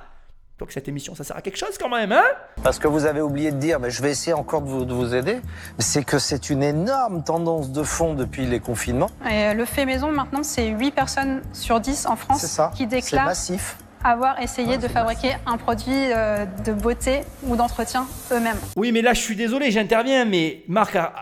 [0.59, 2.25] donc cette émission, ça sert à quelque chose quand même, hein?
[2.65, 4.93] Parce que vous avez oublié de dire, mais je vais essayer encore de vous, de
[4.93, 5.39] vous aider,
[5.79, 9.11] c'est que c'est une énorme tendance de fond depuis les confinements.
[9.31, 13.77] Et le fait maison, maintenant, c'est 8 personnes sur 10 en France qui déclarent massif.
[14.03, 18.59] avoir essayé de fabriquer un produit euh, de beauté ou d'entretien eux-mêmes.
[18.75, 20.97] Oui, mais là, je suis désolé, j'interviens, mais Marc...
[20.97, 21.13] A,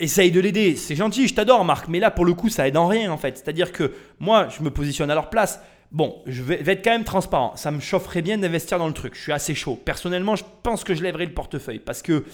[0.00, 2.76] essaye de l'aider, c'est gentil, je t'adore Marc, mais là pour le coup ça aide
[2.76, 3.36] en rien en fait.
[3.36, 5.60] C'est-à-dire que moi je me positionne à leur place.
[5.90, 7.56] Bon, je vais, être quand même transparent.
[7.56, 9.14] Ça me chaufferait bien d'investir dans le truc.
[9.14, 9.80] Je suis assez chaud.
[9.82, 12.24] Personnellement, je pense que je lèverai le portefeuille parce que,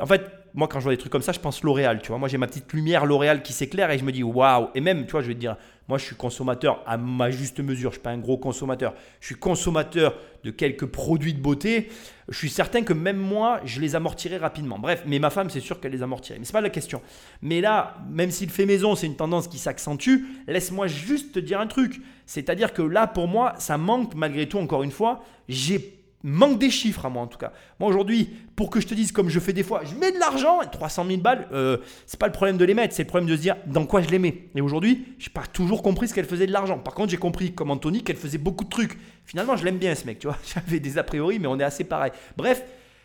[0.00, 0.22] en fait,
[0.54, 2.00] moi, quand je vois des trucs comme ça, je pense L'Oréal.
[2.00, 4.68] Tu moi, j'ai ma petite lumière L'Oréal qui s'éclaire et je me dis waouh.
[4.74, 5.56] Et même, tu vois, je vais te dire,
[5.88, 7.90] moi, je suis consommateur à ma juste mesure.
[7.90, 8.94] Je ne suis pas un gros consommateur.
[9.20, 11.88] Je suis consommateur de quelques produits de beauté.
[12.28, 14.78] Je suis certain que même moi, je les amortirai rapidement.
[14.78, 16.38] Bref, mais ma femme, c'est sûr qu'elle les amortirait.
[16.38, 17.00] Mais ce n'est pas la question.
[17.40, 20.24] Mais là, même s'il fait maison, c'est une tendance qui s'accentue.
[20.46, 22.02] Laisse-moi juste te dire un truc.
[22.26, 25.24] C'est-à-dire que là, pour moi, ça manque malgré tout, encore une fois.
[25.48, 27.52] J'ai manque des chiffres à moi en tout cas.
[27.78, 30.18] Moi aujourd'hui, pour que je te dise comme je fais des fois, je mets de
[30.18, 33.28] l'argent, 300 000 balles, euh, c'est pas le problème de les mettre, c'est le problème
[33.28, 34.48] de se dire dans quoi je les mets.
[34.54, 36.78] Et aujourd'hui, j'ai pas toujours compris ce qu'elle faisait de l'argent.
[36.78, 38.98] Par contre, j'ai compris comme Anthony qu'elle faisait beaucoup de trucs.
[39.24, 40.38] Finalement, je l'aime bien ce mec, tu vois.
[40.54, 42.12] J'avais des a priori, mais on est assez pareil.
[42.36, 42.64] Bref,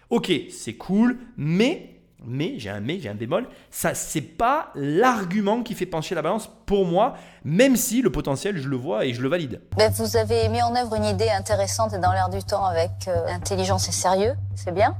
[0.09, 1.92] ok, c'est cool, mais
[2.25, 6.21] mais, j'ai un mais, j'ai un bémol, ça c'est pas l'argument qui fait pencher la
[6.21, 9.61] balance pour moi, même si le potentiel, je le vois et je le valide.
[9.77, 12.91] Ben, vous avez mis en œuvre une idée intéressante et dans l'air du temps avec
[13.07, 14.95] euh, intelligence et sérieux, c'est bien.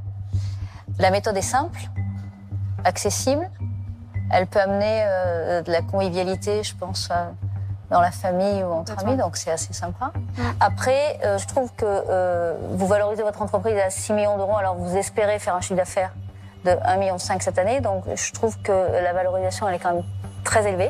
[1.00, 1.80] La méthode est simple,
[2.84, 3.50] accessible,
[4.32, 7.26] elle peut amener euh, de la convivialité, je pense, euh,
[7.90, 10.12] dans la famille ou entre amis, donc c'est assez sympa.
[10.60, 15.38] Après, je trouve que vous valorisez votre entreprise à 6 millions d'euros, alors vous espérez
[15.38, 16.12] faire un chiffre d'affaires
[16.66, 17.82] de 1,5 million cette année.
[17.82, 20.04] Donc je trouve que la valorisation, elle est quand même
[20.44, 20.90] très élevée.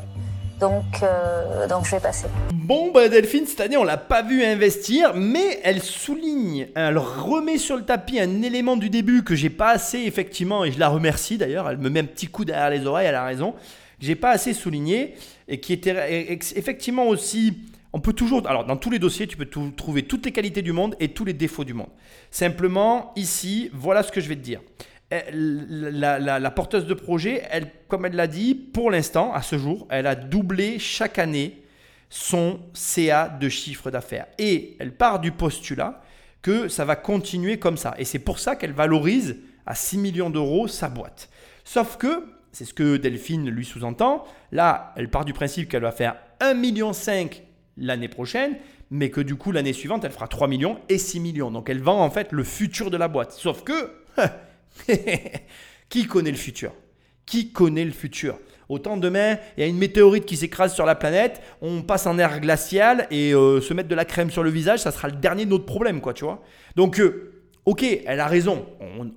[0.59, 2.27] Donc, euh, donc je vais passer.
[2.53, 7.57] Bon, bah Delphine, cette année, on l'a pas vu investir, mais elle souligne, elle remet
[7.57, 10.87] sur le tapis un élément du début que j'ai pas assez, effectivement, et je la
[10.87, 13.55] remercie d'ailleurs, elle me met un petit coup derrière les oreilles, elle a raison,
[13.99, 15.15] j'ai pas assez souligné,
[15.49, 17.57] et qui était effectivement aussi...
[17.95, 20.71] On peut toujours, alors dans tous les dossiers, tu peux trouver toutes les qualités du
[20.71, 21.89] monde et tous les défauts du monde.
[22.31, 24.61] Simplement, ici, voilà ce que je vais te dire
[25.33, 30.07] la, porteuse de projet, elle, comme elle l'a dit, pour l'instant, à ce jour, elle
[30.07, 31.63] a doublé chaque année
[32.09, 34.27] son CA de chiffre d'affaires.
[34.37, 36.01] Et elle part du postulat
[36.41, 37.95] que ça va continuer comme ça.
[37.97, 41.29] Et c'est pour ça qu'elle valorise à 6 millions d'euros sa boîte.
[41.63, 45.91] Sauf que, c'est ce que Delphine lui sous-entend, là, elle part du principe qu'elle va
[45.91, 46.91] faire 1,5 million
[47.77, 48.57] l'année prochaine,
[48.91, 51.49] mais que du coup, l'année suivante, elle fera 3 millions et 6 millions.
[51.49, 53.31] Donc elle vend en fait le futur de la boîte.
[53.31, 53.91] Sauf que...
[55.89, 56.73] qui connaît le futur?
[57.25, 58.37] Qui connaît le futur?
[58.69, 62.17] Autant demain, il y a une météorite qui s'écrase sur la planète, on passe en
[62.17, 65.15] air glacial et euh, se mettre de la crème sur le visage, ça sera le
[65.15, 66.41] dernier de notre problème, quoi, tu vois.
[66.75, 67.33] Donc, euh,
[67.65, 68.65] ok, elle a raison,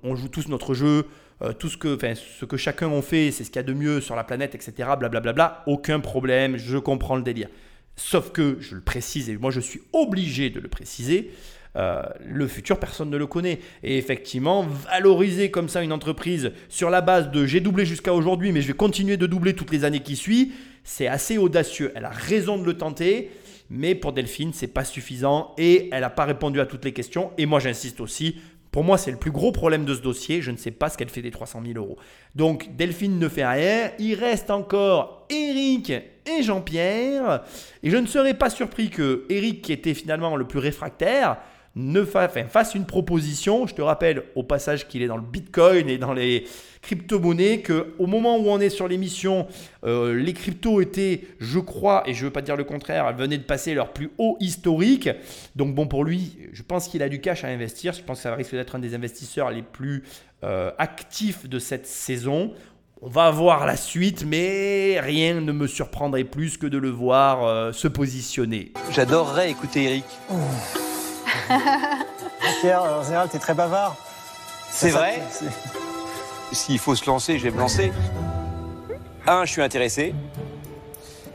[0.03, 1.07] on, joue tous notre jeu,
[1.43, 3.73] euh, tout ce que, ce que chacun en fait, c'est ce qu'il y a de
[3.73, 4.73] mieux sur la planète, etc.
[4.77, 7.49] Blablabla, bla, bla, aucun problème, je comprends le délire.
[7.95, 11.31] Sauf que, je le précise, et moi je suis obligé de le préciser,
[11.77, 13.61] euh, le futur, personne ne le connaît.
[13.83, 18.53] Et effectivement, valoriser comme ça une entreprise sur la base de j'ai doublé jusqu'à aujourd'hui,
[18.53, 20.53] mais je vais continuer de doubler toutes les années qui suivent,
[20.85, 21.93] c'est assez audacieux.
[21.95, 23.31] Elle a raison de le tenter.
[23.69, 27.33] Mais pour Delphine, c'est pas suffisant et elle n'a pas répondu à toutes les questions.
[27.37, 28.37] Et moi, j'insiste aussi,
[28.71, 30.43] pour moi, c'est le plus gros problème de ce dossier.
[30.43, 31.97] Je ne sais pas ce qu'elle fait des 300 000 euros.
[32.35, 33.91] Donc, Delphine ne fait rien.
[33.99, 37.43] Il reste encore Eric et Jean-Pierre.
[37.83, 41.39] Et je ne serais pas surpris que Eric, qui était finalement le plus réfractaire,
[41.77, 43.67] ne fa- enfin, fasse une proposition.
[43.67, 46.47] Je te rappelle au passage qu'il est dans le Bitcoin et dans les
[46.83, 49.47] crypto-monnaies, qu'au moment où on est sur l'émission,
[49.85, 53.17] euh, les cryptos étaient, je crois, et je ne veux pas dire le contraire, elles
[53.17, 55.11] venaient de passer leur plus haut historique.
[55.57, 57.93] Donc bon, pour lui, je pense qu'il a du cash à investir.
[57.93, 60.05] Je pense que ça risque d'être un des investisseurs les plus
[60.45, 62.53] euh, actifs de cette saison.
[63.03, 67.45] On va voir la suite, mais rien ne me surprendrait plus que de le voir
[67.45, 68.73] euh, se positionner.
[68.93, 70.05] J'adorerais écouter Eric.
[72.61, 73.97] Pierre, en général, t'es très bavard.
[74.71, 75.47] C'est vrai c'est-
[76.53, 77.93] S'il faut se lancer, je vais me lancer.
[79.27, 80.15] Un, je suis intéressé.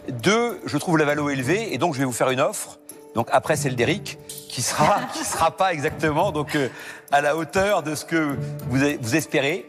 [0.09, 2.79] Deux, je trouve la valo élevée et donc je vais vous faire une offre.
[3.13, 4.17] Donc après celle d'Eric,
[4.49, 6.69] qui sera, qui sera pas exactement donc euh,
[7.11, 8.37] à la hauteur de ce que
[8.69, 9.65] vous, vous espérez.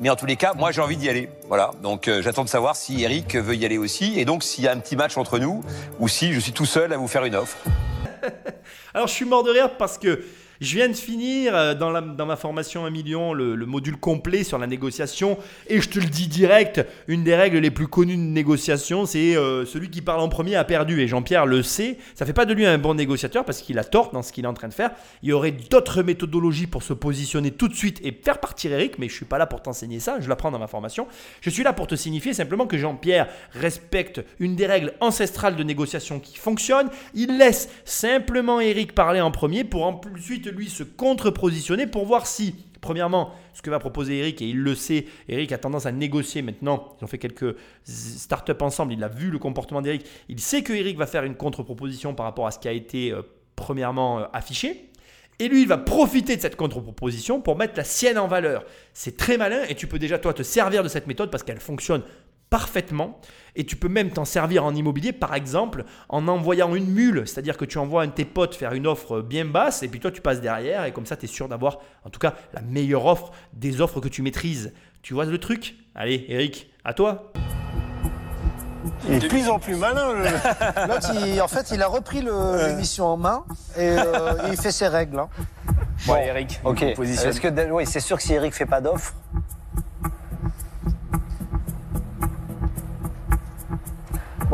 [0.00, 1.28] Mais en tous les cas, moi j'ai envie d'y aller.
[1.48, 1.70] Voilà.
[1.82, 4.68] Donc euh, j'attends de savoir si Eric veut y aller aussi et donc s'il y
[4.68, 5.62] a un petit match entre nous
[5.98, 7.56] ou si je suis tout seul à vous faire une offre.
[8.94, 10.22] Alors je suis mort de rire parce que
[10.60, 14.58] je viens de finir euh, dans, ma formation 1 million le, le module complet sur
[14.58, 15.38] la négociation
[15.68, 19.36] et je te le dis direct, une des règles les plus connues de négociation, c'est
[19.36, 21.98] euh, celui qui parle en premier a perdu et Jean-Pierre le sait.
[22.14, 24.44] Ça fait pas de lui un bon négociateur parce qu'il a tort dans ce qu'il
[24.44, 24.90] est en train de faire.
[25.22, 28.98] Il y aurait d'autres méthodologies pour se positionner tout de suite et faire partir Eric,
[28.98, 31.06] mais je suis pas là pour t'enseigner ça, je l'apprends dans ma formation.
[31.40, 35.62] Je suis là pour te signifier simplement que Jean-Pierre respecte une des règles ancestrales de
[35.62, 36.88] négociation qui fonctionne.
[37.14, 42.54] Il laisse simplement Eric parler en premier pour ensuite lui se contre-positionner pour voir si,
[42.80, 46.42] premièrement, ce que va proposer Eric, et il le sait, Eric a tendance à négocier
[46.42, 46.96] maintenant.
[47.00, 50.04] Ils ont fait quelques startups ensemble, il a vu le comportement d'Eric.
[50.28, 53.12] Il sait que Eric va faire une contre-proposition par rapport à ce qui a été
[53.12, 53.22] euh,
[53.56, 54.90] premièrement euh, affiché.
[55.40, 58.64] Et lui, il va profiter de cette contre-proposition pour mettre la sienne en valeur.
[58.92, 61.58] C'est très malin et tu peux déjà, toi, te servir de cette méthode parce qu'elle
[61.58, 62.02] fonctionne
[62.50, 63.20] parfaitement.
[63.56, 67.22] Et tu peux même t'en servir en immobilier, par exemple, en envoyant une mule.
[67.26, 70.00] C'est-à-dire que tu envoies un de tes potes faire une offre bien basse et puis
[70.00, 72.62] toi, tu passes derrière et comme ça, tu es sûr d'avoir, en tout cas, la
[72.62, 74.72] meilleure offre des offres que tu maîtrises.
[75.02, 75.76] Tu vois le truc?
[75.94, 77.32] Allez, Eric, à toi.
[79.06, 80.12] Il est de plus en plus malin.
[80.14, 80.24] le-
[80.88, 83.44] L'autre, il- en fait, il a repris le- l'émission en main
[83.76, 85.18] et euh, il fait ses règles.
[85.18, 85.28] hein.
[86.06, 86.82] Bon, Eric, Ok.
[86.82, 89.14] Est-ce que oui, c'est sûr que si Eric fait pas d'offre,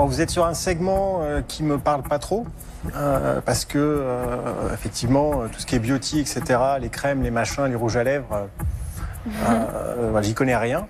[0.07, 2.46] Vous êtes sur un segment euh, qui me parle pas trop.
[2.96, 6.42] euh, parce que euh, effectivement, euh, tout ce qui est beauty, etc.,
[6.80, 8.48] les crèmes, les machins, les rouges à lèvres,
[10.22, 10.86] j'y connais rien.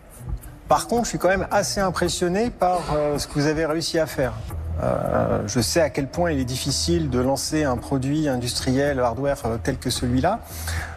[0.69, 2.79] Par contre, je suis quand même assez impressionné par
[3.17, 4.35] ce que vous avez réussi à faire.
[4.83, 9.37] Euh, je sais à quel point il est difficile de lancer un produit industriel hardware
[9.45, 10.41] euh, tel que celui-là.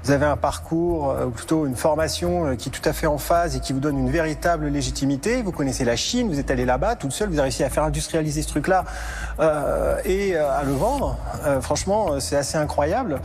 [0.04, 3.18] Vous avez un parcours, euh, ou plutôt une formation qui est tout à fait en
[3.18, 5.42] phase et qui vous donne une véritable légitimité.
[5.42, 7.84] Vous connaissez la Chine, vous êtes allé là-bas toute seule, vous avez réussi à faire
[7.84, 8.86] industrialiser ce truc-là
[9.40, 11.18] euh, et à le vendre.
[11.62, 13.20] Franchement, c'est assez incroyable.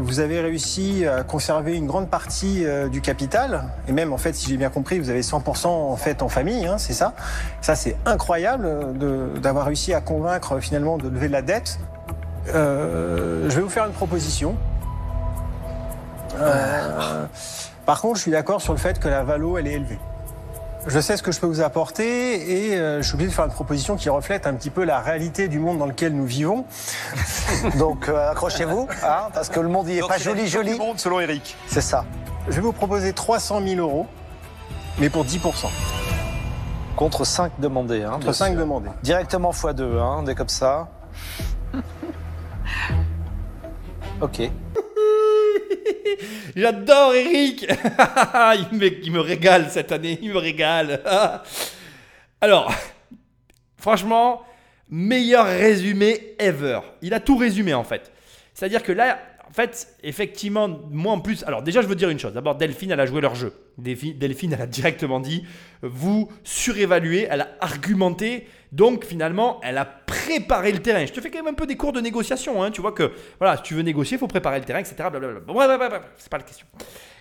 [0.00, 4.48] Vous avez réussi à conserver une grande partie du capital et même en fait, si
[4.48, 7.14] j'ai bien compris, vous avez 100% en fait en famille, hein, c'est ça.
[7.60, 11.78] Ça, c'est incroyable de- d'avoir réussi à convaincre euh, finalement de lever la dette.
[12.54, 14.54] Euh, je vais vous faire une proposition.
[16.38, 17.24] Euh,
[17.86, 19.98] par contre, je suis d'accord sur le fait que la valo, elle est élevée.
[20.88, 23.46] Je sais ce que je peux vous apporter et euh, je suis obligé de faire
[23.46, 26.66] une proposition qui reflète un petit peu la réalité du monde dans lequel nous vivons.
[27.78, 30.74] donc accrochez-vous, hein, parce que le monde il est Donc, pas joli joli.
[30.74, 31.56] du monde selon Eric.
[31.66, 32.04] C'est ça.
[32.46, 34.06] Je vais vous proposer 300 000 euros,
[34.98, 35.66] mais pour 10%.
[36.96, 38.02] Contre 5 demandés.
[38.02, 38.58] Hein, bien 5 sûr.
[38.58, 38.88] demandés.
[39.02, 40.88] Directement x2, hein, dès comme ça.
[44.18, 44.40] Ok.
[46.56, 47.66] J'adore Eric
[48.72, 51.02] il, me, il me régale cette année, il me régale.
[52.40, 52.72] Alors,
[53.76, 54.42] franchement,
[54.88, 56.80] meilleur résumé ever.
[57.02, 58.10] Il a tout résumé en fait.
[58.54, 59.18] C'est-à-dire que là,
[59.56, 62.34] fait, effectivement, moi en plus, alors déjà je veux dire une chose.
[62.34, 63.52] D'abord, Delphine, elle a joué leur jeu.
[63.78, 65.44] Delphine, elle a directement dit,
[65.82, 68.46] vous surévaluez, elle a argumenté.
[68.72, 71.06] Donc finalement, elle a préparé le terrain.
[71.06, 72.62] Je te fais quand même un peu des cours de négociation.
[72.62, 72.70] hein.
[72.70, 74.96] Tu vois que, voilà, si tu veux négocier, il faut préparer le terrain, etc.
[75.10, 76.02] Blablabla.
[76.18, 76.66] C'est pas la question.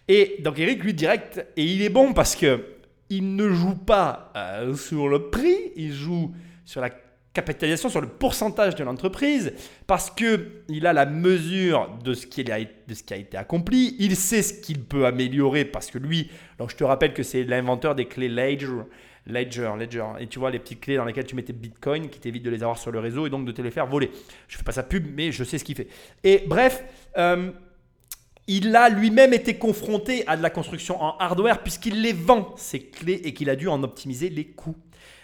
[0.08, 2.66] Et donc Eric, lui, direct, et il est bon parce que
[3.10, 6.34] il ne joue pas euh, sur le prix, il joue
[6.66, 6.90] sur la
[7.36, 9.54] capitalisation, sur le pourcentage de l'entreprise,
[9.86, 14.54] parce que il a la mesure de ce, qui a, été accompli, il sait ce
[14.54, 18.84] qu'il peut améliorer, parce que lui, je te rappelle que c'est l'inventeur des clés Ledger,
[19.28, 22.44] Ledger, Ledger, et tu vois les petites clés dans lesquelles tu mettais Bitcoin, qui t'évite
[22.44, 24.10] de les avoir sur le réseau et donc de te les faire voler.
[24.48, 25.88] Je fais pas sa pub, mais je sais ce qu'il fait.
[26.24, 26.84] Et bref,
[27.18, 27.52] euh,
[28.48, 32.80] il a lui-même été confronté à de la construction en hardware puisqu'il les vend, ces
[32.80, 34.78] clés, et qu'il a dû en optimiser les coûts.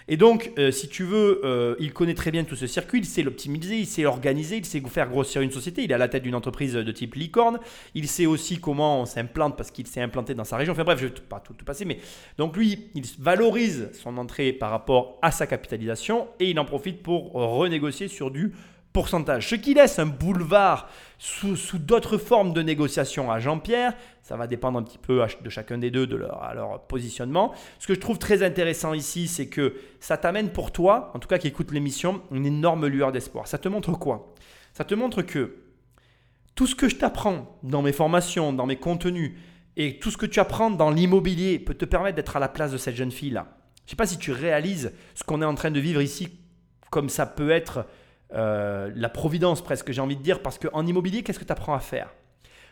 [0.07, 3.05] Et donc, euh, si tu veux, euh, il connaît très bien tout ce circuit, il
[3.05, 6.07] sait l'optimiser, il sait l'organiser, il sait faire grossir une société, il est à la
[6.07, 7.59] tête d'une entreprise de type licorne,
[7.95, 10.73] il sait aussi comment on s'implante parce qu'il s'est implanté dans sa région.
[10.73, 11.99] Enfin bref, je ne vais pas tout, tout passer, mais
[12.37, 17.03] donc lui, il valorise son entrée par rapport à sa capitalisation et il en profite
[17.03, 18.53] pour renégocier sur du
[18.93, 19.47] pourcentage.
[19.47, 23.93] Ce qui laisse un boulevard sous, d'autres formes de négociation à Jean-Pierre.
[24.21, 27.53] Ça va dépendre un petit peu de chacun des deux, de leur, leur positionnement.
[27.79, 31.27] Ce que je trouve très intéressant ici, c'est que ça t'amène pour toi, en tout
[31.27, 33.47] cas qui écoute l'émission, une énorme lueur d'espoir.
[33.47, 34.33] Ça te montre quoi?
[34.73, 35.57] Ça te montre que
[36.55, 39.33] tout ce que je t'apprends dans mes formations, dans mes contenus,
[39.77, 42.71] et tout ce que tu apprends dans l'immobilier peut te permettre d'être à la place
[42.71, 43.47] de cette jeune fille-là.
[43.77, 46.39] Je ne sais pas si tu réalises ce qu'on est en train de vivre ici,
[46.89, 47.85] comme ça peut être
[48.33, 51.73] euh, la providence presque, j'ai envie de dire, parce qu'en immobilier, qu'est-ce que tu apprends
[51.73, 52.13] à faire?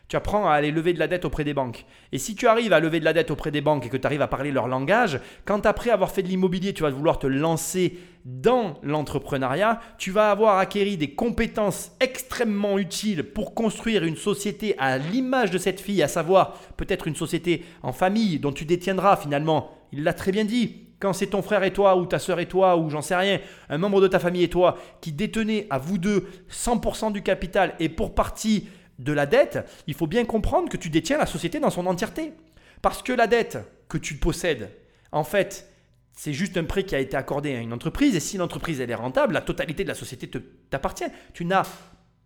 [0.07, 1.85] Tu apprends à aller lever de la dette auprès des banques.
[2.11, 4.07] Et si tu arrives à lever de la dette auprès des banques et que tu
[4.07, 7.27] arrives à parler leur langage, quand après avoir fait de l'immobilier, tu vas vouloir te
[7.27, 14.73] lancer dans l'entrepreneuriat, tu vas avoir acquéri des compétences extrêmement utiles pour construire une société
[14.79, 19.15] à l'image de cette fille, à savoir peut-être une société en famille dont tu détiendras
[19.15, 22.39] finalement, il l'a très bien dit, quand c'est ton frère et toi, ou ta soeur
[22.39, 23.39] et toi, ou j'en sais rien,
[23.69, 27.75] un membre de ta famille et toi, qui détenez à vous deux 100% du capital
[27.79, 28.67] et pour partie
[28.99, 32.33] de la dette, il faut bien comprendre que tu détiens la société dans son entièreté.
[32.81, 34.71] Parce que la dette que tu possèdes,
[35.11, 35.69] en fait,
[36.11, 38.91] c'est juste un prêt qui a été accordé à une entreprise, et si l'entreprise elle
[38.91, 40.29] est rentable, la totalité de la société
[40.69, 41.05] t'appartient.
[41.33, 41.63] Tu n'as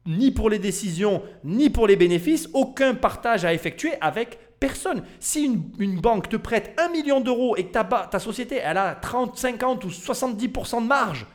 [0.05, 5.03] ni pour les décisions, ni pour les bénéfices, aucun partage à effectuer avec Personne.
[5.19, 5.43] Si
[5.77, 9.37] une, banque te prête 1 million d'euros et que ta, ta société elle a 30,
[9.37, 11.27] 50 ou 70% de marge,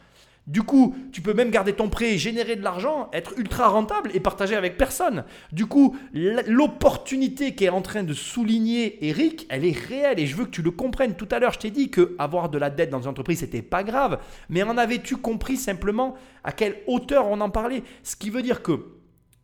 [0.46, 4.20] du coup, tu peux même garder ton prêt, générer de l'argent, être ultra rentable et
[4.20, 5.24] partager avec personne.
[5.52, 10.34] Du coup, l'opportunité qui est en train de souligner Eric, elle est réelle et je
[10.34, 11.14] veux que tu le comprennes.
[11.14, 13.60] Tout à l'heure, je t'ai dit que avoir de la dette dans une entreprise, c'était
[13.60, 16.14] pas grave, mais en avais-tu compris simplement
[16.44, 17.82] à quelle hauteur on en parlait?
[18.02, 18.97] Ce qui veut dire que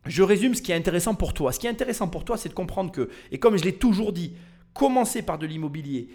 [0.06, 1.52] je résume ce qui est intéressant pour toi.
[1.52, 4.12] Ce qui est intéressant pour toi, c'est de comprendre que, et comme je l'ai toujours
[4.12, 4.34] dit,
[4.74, 6.08] commencer par de l'immobilier,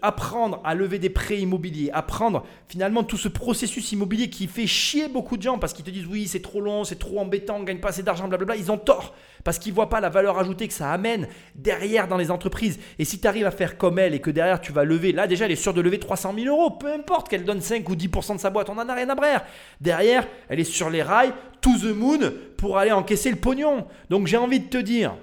[0.00, 5.08] apprendre à lever des prêts immobiliers, apprendre finalement tout ce processus immobilier qui fait chier
[5.08, 7.64] beaucoup de gens parce qu'ils te disent oui c'est trop long, c'est trop embêtant, on
[7.64, 10.68] gagne pas assez d'argent, blablabla, ils ont tort parce qu'ils voient pas la valeur ajoutée
[10.68, 12.78] que ça amène derrière dans les entreprises.
[13.00, 15.26] Et si tu arrives à faire comme elle et que derrière tu vas lever, là
[15.26, 17.96] déjà elle est sûre de lever 300 000 euros, peu importe qu'elle donne 5 ou
[17.96, 19.44] 10% de sa boîte, on en a rien à brère.
[19.80, 23.86] Derrière, elle est sur les rails, to the moon pour aller encaisser le pognon.
[24.08, 25.14] Donc j'ai envie de te dire,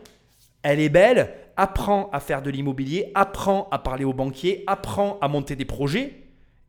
[0.64, 5.28] elle est belle, apprends à faire de l'immobilier, apprends à parler aux banquiers, apprends à
[5.28, 6.24] monter des projets.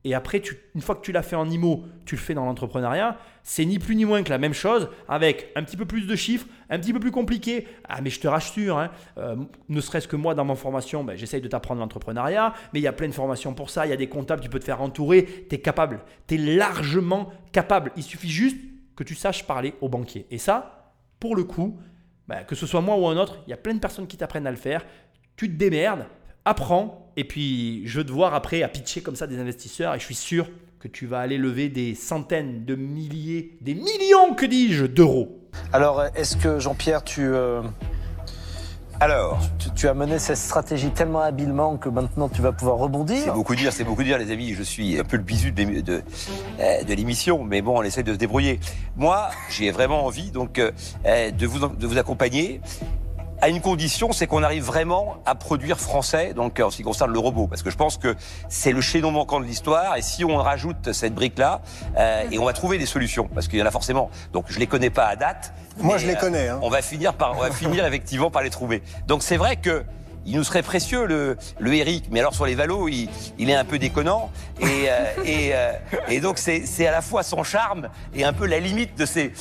[0.05, 0.41] Et après,
[0.75, 3.19] une fois que tu l'as fait en IMO, tu le fais dans l'entrepreneuriat.
[3.43, 6.15] C'est ni plus ni moins que la même chose, avec un petit peu plus de
[6.17, 7.67] chiffres, un petit peu plus compliqué.
[7.89, 9.37] Ah, mais je te rassure, hein, euh,
[9.69, 12.87] ne serait-ce que moi, dans ma formation, ben, j'essaye de t'apprendre l'entrepreneuriat, mais il y
[12.87, 13.87] a plein de formations pour ça.
[13.87, 15.47] Il y a des comptables, tu peux te faire entourer.
[15.51, 16.01] Tu es capable.
[16.29, 17.91] Tu es largement capable.
[17.97, 18.57] Il suffit juste
[18.99, 20.27] que tu saches parler aux banquiers.
[20.33, 21.79] Et ça, pour le coup,
[22.27, 24.17] bah, que ce soit moi ou un autre, il y a plein de personnes qui
[24.17, 24.85] t'apprennent à le faire.
[25.37, 26.05] Tu te démerdes,
[26.45, 30.01] apprends, et puis je veux te voir après à pitcher comme ça des investisseurs, et
[30.01, 34.47] je suis sûr que tu vas aller lever des centaines de milliers, des millions, que
[34.47, 35.49] dis-je, d'euros.
[35.73, 37.63] Alors, est-ce que Jean-Pierre, tu, euh,
[39.01, 39.39] alors,
[39.77, 43.23] tu, as mené cette stratégie tellement habilement que maintenant tu vas pouvoir rebondir.
[43.25, 44.55] C'est beaucoup dire, c'est beaucoup dire, les amis.
[44.55, 46.03] Je suis un peu le bisu de, de,
[46.59, 48.59] euh, de l'émission, mais bon, on essaie de se débrouiller.
[48.97, 52.61] Moi, j'ai vraiment envie donc euh, de vous de vous accompagner
[53.41, 57.13] à une condition, c'est qu'on arrive vraiment à produire français, donc en ce qui concerne
[57.13, 58.15] le robot, parce que je pense que
[58.49, 61.61] c'est le chaînon manquant de l'histoire, et si on rajoute cette brique-là,
[61.97, 64.11] euh, et on va trouver des solutions, parce qu'il y en a forcément.
[64.33, 65.53] Donc je les connais pas à date.
[65.81, 66.49] Moi, je les connais.
[66.49, 66.59] Hein.
[66.63, 68.83] On va finir par, on va finir effectivement par les trouver.
[69.07, 69.85] Donc c'est vrai que
[70.29, 73.09] il nous serait précieux le, le Eric, mais alors sur les valos, il,
[73.39, 74.31] il est un peu déconnant
[74.61, 75.73] et, euh, et, euh,
[76.09, 79.33] et, donc c'est à la fois son charme et un peu la limite de ses,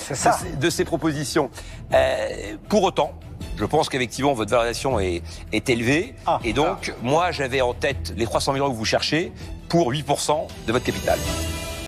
[0.60, 1.50] de ses, propositions.
[1.94, 3.12] Euh, pour autant,
[3.58, 6.14] je pense qu'effectivement, votre valorisation est, est élevée.
[6.26, 6.40] Ah.
[6.44, 9.32] et donc, moi, j'avais en tête les 300 000 euros que vous cherchez
[9.70, 11.20] pour 8% de votre capital.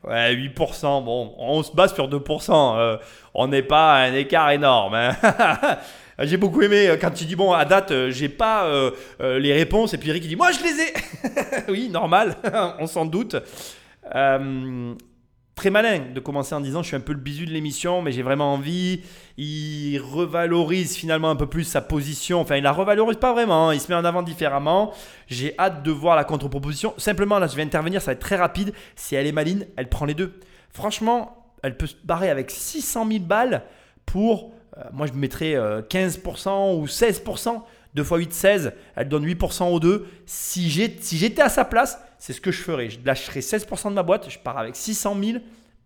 [0.07, 2.77] Ouais, 8%, bon, on se base sur 2%.
[2.77, 2.97] Euh,
[3.33, 4.95] on n'est pas à un écart énorme.
[4.95, 5.15] Hein.
[6.19, 8.67] j'ai beaucoup aimé euh, quand tu dis, bon, à date, euh, j'ai pas
[9.19, 9.93] les réponses.
[9.93, 10.93] Et puis Eric, il dit, moi, je les ai.
[11.71, 12.35] oui, normal,
[12.79, 13.35] on s'en doute
[15.59, 18.13] très malin de commencer en disant je suis un peu le bisu de l'émission, mais
[18.13, 19.01] j'ai vraiment envie.
[19.35, 22.39] Il revalorise finalement un peu plus sa position.
[22.39, 23.73] Enfin, il la revalorise pas vraiment, hein.
[23.73, 24.93] il se met en avant différemment.
[25.27, 26.93] J'ai hâte de voir la contre-proposition.
[26.95, 28.71] Simplement, là, je vais intervenir, ça va être très rapide.
[28.95, 30.39] Si elle est maline, elle prend les deux.
[30.69, 33.63] Franchement, elle peut se barrer avec 600 000 balles
[34.05, 37.61] pour, euh, moi je mettrais 15% euh, ou 16%
[37.95, 38.73] 2 x 8, 16.
[38.95, 40.07] Elle donne 8% aux deux.
[40.25, 42.89] Si j'ai- si j'étais à sa place, c'est ce que je ferais.
[42.89, 44.29] Je lâcherais 16% de ma boîte.
[44.29, 45.37] Je pars avec 600 000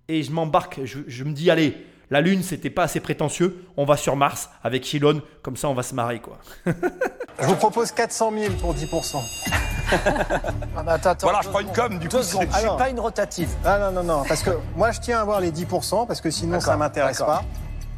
[0.08, 0.82] et je m'embarque.
[0.84, 3.64] Je, je me dis, allez, la Lune, c'était pas assez prétentieux.
[3.78, 5.22] On va sur Mars avec Elon.
[5.42, 6.40] Comme ça, on va se marrer, quoi.
[7.42, 9.18] Je vous propose 400 000 pour 10%.
[10.76, 12.44] Ah, bah, attends, attends, Voilà, je prends une com, du coup, secondes.
[12.50, 13.50] c'est- Je suis Ah, pas une rotative.
[13.64, 16.32] Ah non, non, non, parce que moi je tiens à avoir les 10%, parce que
[16.32, 17.44] sinon ça m'intéresse pas.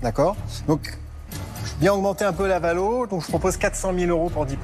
[0.01, 0.35] D'accord
[0.67, 0.97] Donc,
[1.79, 4.55] viens augmenter un peu la valo, donc je propose 400 000 euros pour 10%.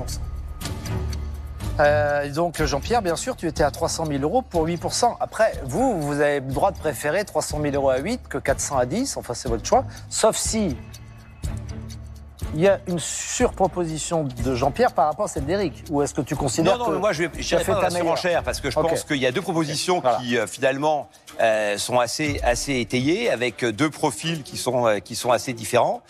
[1.79, 5.15] Euh, donc Jean-Pierre, bien sûr, tu étais à 300 000 euros pour 8%.
[5.19, 8.77] Après, vous, vous avez le droit de préférer 300 000 euros à 8 que 400
[8.77, 9.17] à 10.
[9.17, 9.85] Enfin, c'est votre choix.
[10.09, 10.77] Sauf si
[12.53, 15.83] il y a une surproposition de Jean-Pierre par rapport à celle d'Éric.
[15.89, 17.89] Ou est-ce que tu considères Non, non, que mais moi je fait pas dans la
[17.89, 20.17] surenchère parce que je pense qu'il y a deux propositions Voilà.
[20.17, 24.99] qui euh, finalement euh, sont assez assez étayées avec euh, deux profils qui sont euh,
[24.99, 26.01] qui sont assez différents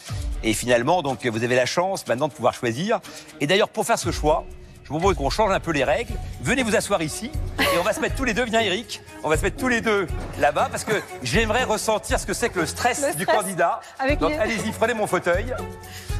[0.44, 3.00] et finalement donc vous avez la chance maintenant de pouvoir choisir
[3.39, 4.44] et d'ailleurs pour faire ce choix
[4.84, 6.13] je vous propose qu'on change un peu les règles.
[6.41, 9.29] Venez vous asseoir ici et on va se mettre tous les deux, viens Eric, on
[9.29, 10.07] va se mettre tous les deux
[10.39, 13.79] là-bas parce que j'aimerais ressentir ce que c'est que le stress, Le du candidat.
[13.99, 15.53] Avec Donc les- allez-y, prenez mon fauteuil.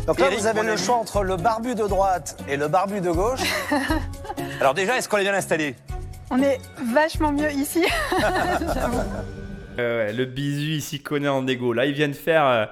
[0.08, 3.12] Donc là, vous avez le choix entre le barbu de droite et le barbu de
[3.12, 3.42] gauche.
[4.60, 5.76] Alors déjà, est-ce qu'on est bien installé?
[6.32, 6.60] On est
[6.94, 7.86] vachement mieux ici.
[9.80, 11.72] Euh, ouais, le bisu, il s'y connaît en égo.
[11.72, 12.66] Là, il vient de faire euh,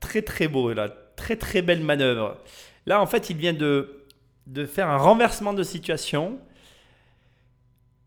[0.00, 2.38] très très beau, là, très très belle manœuvre.
[2.86, 4.05] Là, en fait, il vient de,
[4.46, 6.38] de faire un renversement de situation.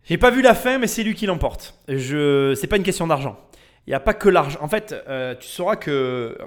[0.04, 1.76] J'ai pas vu la fin, mais c'est lui qui l'emporte.
[1.88, 3.38] Je, c'est pas une question d'argent.
[3.86, 4.60] Il n'y a pas que l'argent.
[4.62, 6.38] En fait, euh, tu sauras que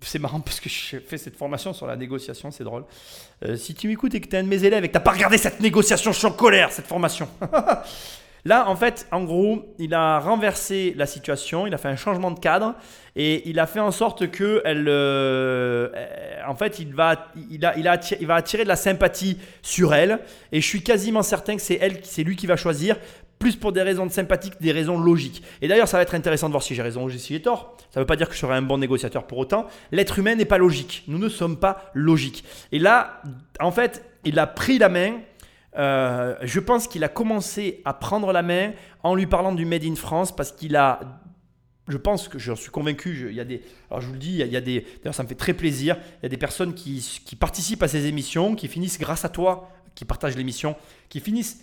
[0.00, 2.84] c'est marrant parce que j'ai fait cette formation sur la négociation, c'est drôle.
[3.44, 5.02] Euh, si tu m'écoutes et que tu es un de mes élèves et que tu
[5.02, 7.28] pas regardé cette négociation, je suis en colère, cette formation.
[8.44, 12.30] Là, en fait, en gros, il a renversé la situation, il a fait un changement
[12.30, 12.74] de cadre
[13.18, 15.88] et il a fait en sorte que elle, euh,
[16.46, 19.94] en fait, il va, il, a, il, a il va attirer de la sympathie sur
[19.94, 20.20] elle
[20.52, 22.96] et je suis quasiment certain que c'est elle, c'est lui qui va choisir.
[23.38, 25.42] Plus pour des raisons de sympathie que des raisons logiques.
[25.60, 27.76] Et d'ailleurs, ça va être intéressant de voir si j'ai raison ou si j'ai tort.
[27.90, 29.66] Ça ne veut pas dire que je serai un bon négociateur pour autant.
[29.92, 31.04] L'être humain n'est pas logique.
[31.06, 32.44] Nous ne sommes pas logiques.
[32.72, 33.20] Et là,
[33.60, 35.18] en fait, il a pris la main.
[35.76, 39.84] Euh, je pense qu'il a commencé à prendre la main en lui parlant du Made
[39.84, 41.00] in France parce qu'il a.
[41.88, 43.28] Je pense que j'en suis convaincu.
[43.30, 44.60] il y a des, alors je vous le dis, il y a, il y a
[44.60, 44.86] des.
[45.02, 45.96] D'ailleurs, ça me fait très plaisir.
[46.20, 49.28] Il y a des personnes qui, qui participent à ces émissions, qui finissent grâce à
[49.28, 50.74] toi, qui partagent l'émission,
[51.08, 51.60] qui finissent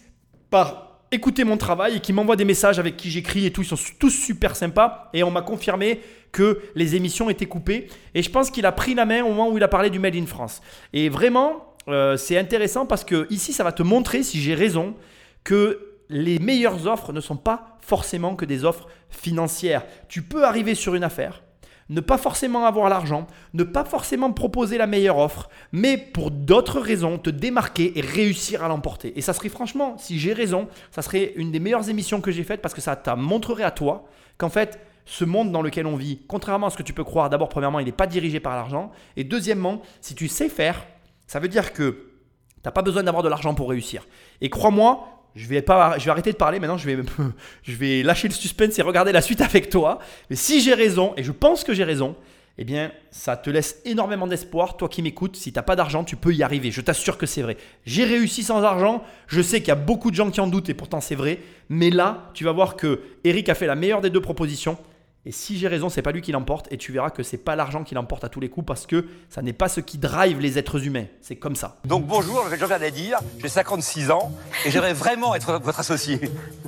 [0.50, 3.62] par écouter mon travail et qui m'envoient des messages avec qui j'écris et tout.
[3.62, 6.02] Ils sont tous super sympas et on m'a confirmé
[6.32, 7.88] que les émissions étaient coupées.
[8.16, 10.00] Et je pense qu'il a pris la main au moment où il a parlé du
[10.00, 10.62] Made in France.
[10.92, 14.96] Et vraiment, euh, c'est intéressant parce que ici, ça va te montrer, si j'ai raison,
[15.44, 19.86] que les meilleures offres ne sont pas forcément que des offres financières.
[20.08, 21.44] Tu peux arriver sur une affaire,
[21.90, 26.80] ne pas forcément avoir l'argent, ne pas forcément proposer la meilleure offre, mais pour d'autres
[26.80, 29.18] raisons te démarquer et réussir à l'emporter.
[29.18, 32.44] Et ça serait franchement, si j'ai raison, ça serait une des meilleures émissions que j'ai
[32.44, 35.96] faites parce que ça t'a montrerait à toi qu'en fait, ce monde dans lequel on
[35.96, 38.56] vit, contrairement à ce que tu peux croire, d'abord, premièrement, il n'est pas dirigé par
[38.56, 38.92] l'argent.
[39.18, 40.86] Et deuxièmement, si tu sais faire,
[41.28, 44.08] ça veut dire que tu n'as pas besoin d'avoir de l'argent pour réussir.
[44.40, 46.98] Et crois-moi, je vais, pas, je vais arrêter de parler maintenant, je vais,
[47.64, 50.00] je vais lâcher le suspense et regarder la suite avec toi.
[50.30, 52.16] Mais si j'ai raison, et je pense que j'ai raison,
[52.60, 54.78] eh bien, ça te laisse énormément d'espoir.
[54.78, 56.70] Toi qui m'écoutes, si tu n'as pas d'argent, tu peux y arriver.
[56.70, 57.58] Je t'assure que c'est vrai.
[57.86, 59.04] J'ai réussi sans argent.
[59.28, 61.40] Je sais qu'il y a beaucoup de gens qui en doutent et pourtant c'est vrai.
[61.70, 64.78] Mais là, tu vas voir que Eric a fait la meilleure des deux propositions.
[65.26, 66.68] Et si j'ai raison, c'est pas lui qui l'emporte.
[66.70, 69.06] Et tu verras que c'est pas l'argent qui l'emporte à tous les coups parce que
[69.30, 71.06] ça n'est pas ce qui drive les êtres humains.
[71.22, 71.78] C'est comme ça.
[71.86, 74.34] Donc bonjour, je Jean-Pierre Nadir, j'ai 56 ans
[74.66, 76.20] et j'aimerais vraiment être votre associé.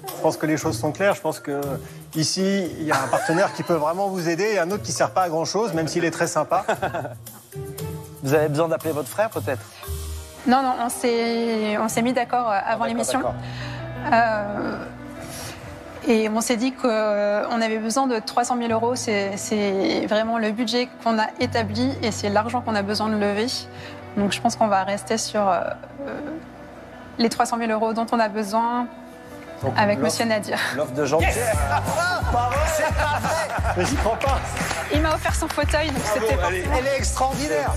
[0.07, 1.15] Je pense que les choses sont claires.
[1.15, 1.59] Je pense que
[2.15, 4.93] ici, il y a un partenaire qui peut vraiment vous aider et un autre qui
[4.93, 6.65] sert pas à grand chose, même s'il est très sympa.
[8.23, 9.61] Vous avez besoin d'appeler votre frère, peut-être?
[10.47, 13.19] Non, non, on s'est, on s'est mis d'accord euh, avant D'accord, l'émission.
[13.19, 13.35] d'accord.
[14.13, 14.77] Euh,
[16.07, 16.87] et on s'est dit qu'on
[17.61, 18.95] avait besoin de 300 000 euros.
[18.95, 23.17] C'est, c'est vraiment le budget qu'on a établi et c'est l'argent qu'on a besoin de
[23.17, 23.47] lever.
[24.17, 25.61] Donc je pense qu'on va rester sur euh,
[27.17, 28.87] les 300 000 euros dont on a besoin
[29.63, 30.59] Donc, avec l'offre- Monsieur Nadir.
[30.75, 31.33] L'offre de Jean-Pierre.
[33.77, 34.39] Mais j'y crois pas.
[34.93, 36.49] Il m'a offert son fauteuil, donc c'était pas...
[36.51, 37.73] Elle est extraordinaire.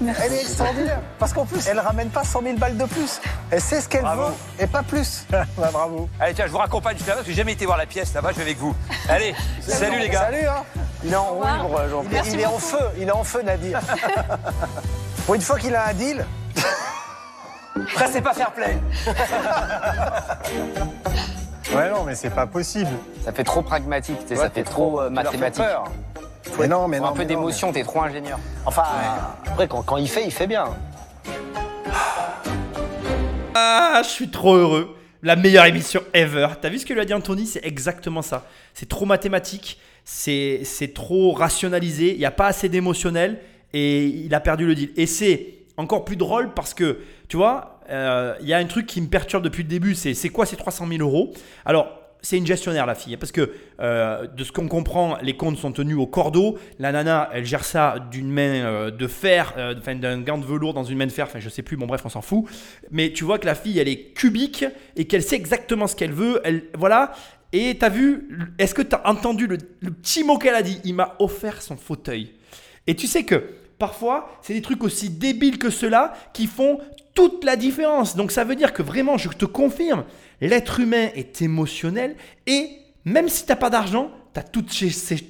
[0.00, 0.22] Merci.
[0.24, 1.00] Elle est extraordinaire.
[1.18, 3.20] Parce qu'en plus, elle ramène pas 100 000 balles de plus.
[3.50, 5.26] Elle sait ce qu'elle veut et pas plus.
[5.56, 6.08] Bah, bravo.
[6.20, 8.12] Allez tiens, je vous raccompagne jusqu'à là parce que j'ai jamais été voir la pièce
[8.14, 8.74] là-bas, je vais avec vous.
[9.08, 10.20] Allez, salut les gars.
[10.30, 10.62] Salut, hein.
[11.04, 12.22] Il est en roue libre, Jean-Pierre.
[12.24, 12.78] Merci Il est en feu.
[12.98, 13.80] Il est en feu, Nadir.
[15.26, 16.24] Pour une fois qu'il a un deal,
[17.96, 18.78] Ça c'est pas fair play.
[21.74, 22.90] Ouais, non, mais c'est pas possible.
[23.24, 25.64] Ça fait trop pragmatique, Ouais, ça fait t'es trop euh, mathématique.
[26.58, 27.10] Mais non, mais Faut non.
[27.10, 28.38] un peu d'émotion, t'es trop ingénieur.
[28.66, 28.84] Enfin,
[29.46, 30.66] après, quand, quand il fait, il fait bien.
[33.54, 34.96] Ah, je suis trop heureux.
[35.22, 36.48] La meilleure émission ever.
[36.60, 37.46] T'as vu ce que lui a dit Anthony?
[37.46, 38.46] C'est exactement ça.
[38.74, 43.40] C'est trop mathématique, c'est c'est trop rationalisé, il n'y a pas assez d'émotionnel
[43.72, 44.90] et il a perdu le deal.
[44.96, 48.86] Et c'est encore plus drôle parce que, tu vois, euh, il y a un truc
[48.86, 51.32] qui me perturbe depuis le début, c'est c'est quoi ces 300 000 euros?
[51.64, 51.88] Alors,
[52.24, 55.72] c'est une gestionnaire la fille, parce que euh, de ce qu'on comprend, les comptes sont
[55.72, 56.58] tenus au cordeau.
[56.78, 60.46] La nana, elle gère ça d'une main euh, de fer, euh, enfin d'un gant de
[60.46, 62.46] velours dans une main de fer, enfin je sais plus, bon bref, on s'en fout.
[62.90, 64.64] Mais tu vois que la fille, elle est cubique
[64.96, 66.40] et qu'elle sait exactement ce qu'elle veut.
[66.44, 67.12] Elle, voilà.
[67.52, 70.80] Et t'as vu, est-ce que t'as entendu le, le petit mot qu'elle a dit?
[70.82, 72.32] Il m'a offert son fauteuil.
[72.86, 73.44] Et tu sais que
[73.78, 76.78] parfois, c'est des trucs aussi débiles que ceux-là qui font
[77.14, 78.16] toute la différence.
[78.16, 80.04] Donc ça veut dire que vraiment, je te confirme,
[80.40, 82.16] l'être humain est émotionnel
[82.46, 82.70] et
[83.04, 84.70] même si tu n'as pas d'argent, tu as toutes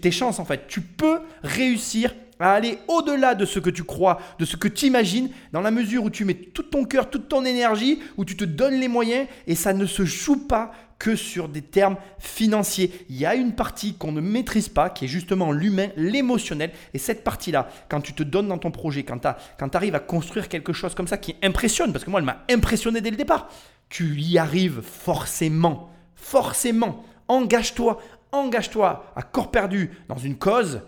[0.00, 0.66] tes chances en fait.
[0.68, 4.86] Tu peux réussir à aller au-delà de ce que tu crois, de ce que tu
[4.86, 8.36] imagines, dans la mesure où tu mets tout ton cœur, toute ton énergie, où tu
[8.36, 12.92] te donnes les moyens et ça ne se joue pas que sur des termes financiers.
[13.10, 16.70] Il y a une partie qu'on ne maîtrise pas, qui est justement l'humain, l'émotionnel.
[16.94, 20.48] Et cette partie-là, quand tu te donnes dans ton projet, quand tu arrives à construire
[20.48, 23.50] quelque chose comme ça qui impressionne, parce que moi, elle m'a impressionné dès le départ,
[23.88, 25.90] tu y arrives forcément.
[26.14, 27.04] Forcément.
[27.28, 27.98] Engage-toi.
[28.32, 30.82] Engage-toi à corps perdu dans une cause.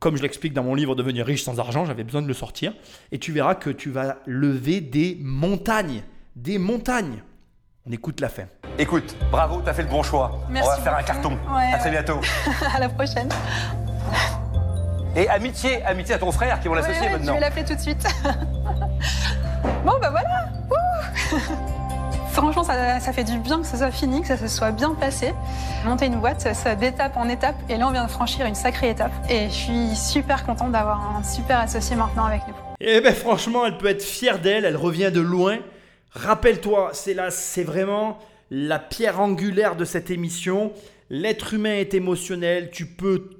[0.00, 2.72] Comme je l'explique dans mon livre Devenir riche sans argent, j'avais besoin de le sortir.
[3.12, 6.02] Et tu verras que tu vas lever des montagnes.
[6.36, 7.22] Des montagnes.
[7.86, 8.44] On écoute la fin.
[8.78, 10.40] Écoute, bravo, t'as fait le bon choix.
[10.50, 11.30] Merci On va faire un carton.
[11.30, 12.02] Ouais, à très ouais.
[12.02, 12.20] bientôt.
[12.74, 13.28] à la prochaine.
[15.16, 17.34] Et amitié, amitié à ton frère qui vont l'associer Ouais, ouais, maintenant.
[17.34, 18.06] Je vais l'appeler tout de suite.
[19.84, 20.27] bon, bah voilà.
[22.38, 24.94] Franchement, ça, ça fait du bien que ce soit fini, que ça se soit bien
[24.94, 25.32] passé.
[25.84, 27.56] Monter une boîte, ça d'étape en étape.
[27.68, 29.10] Et là, on vient de franchir une sacrée étape.
[29.28, 32.54] Et je suis super contente d'avoir un super associé maintenant avec nous.
[32.80, 35.58] Eh ben franchement, elle peut être fière d'elle, elle revient de loin.
[36.12, 38.18] Rappelle-toi, c'est là, c'est vraiment
[38.52, 40.72] la pierre angulaire de cette émission.
[41.10, 43.30] L'être humain est émotionnel, tu peux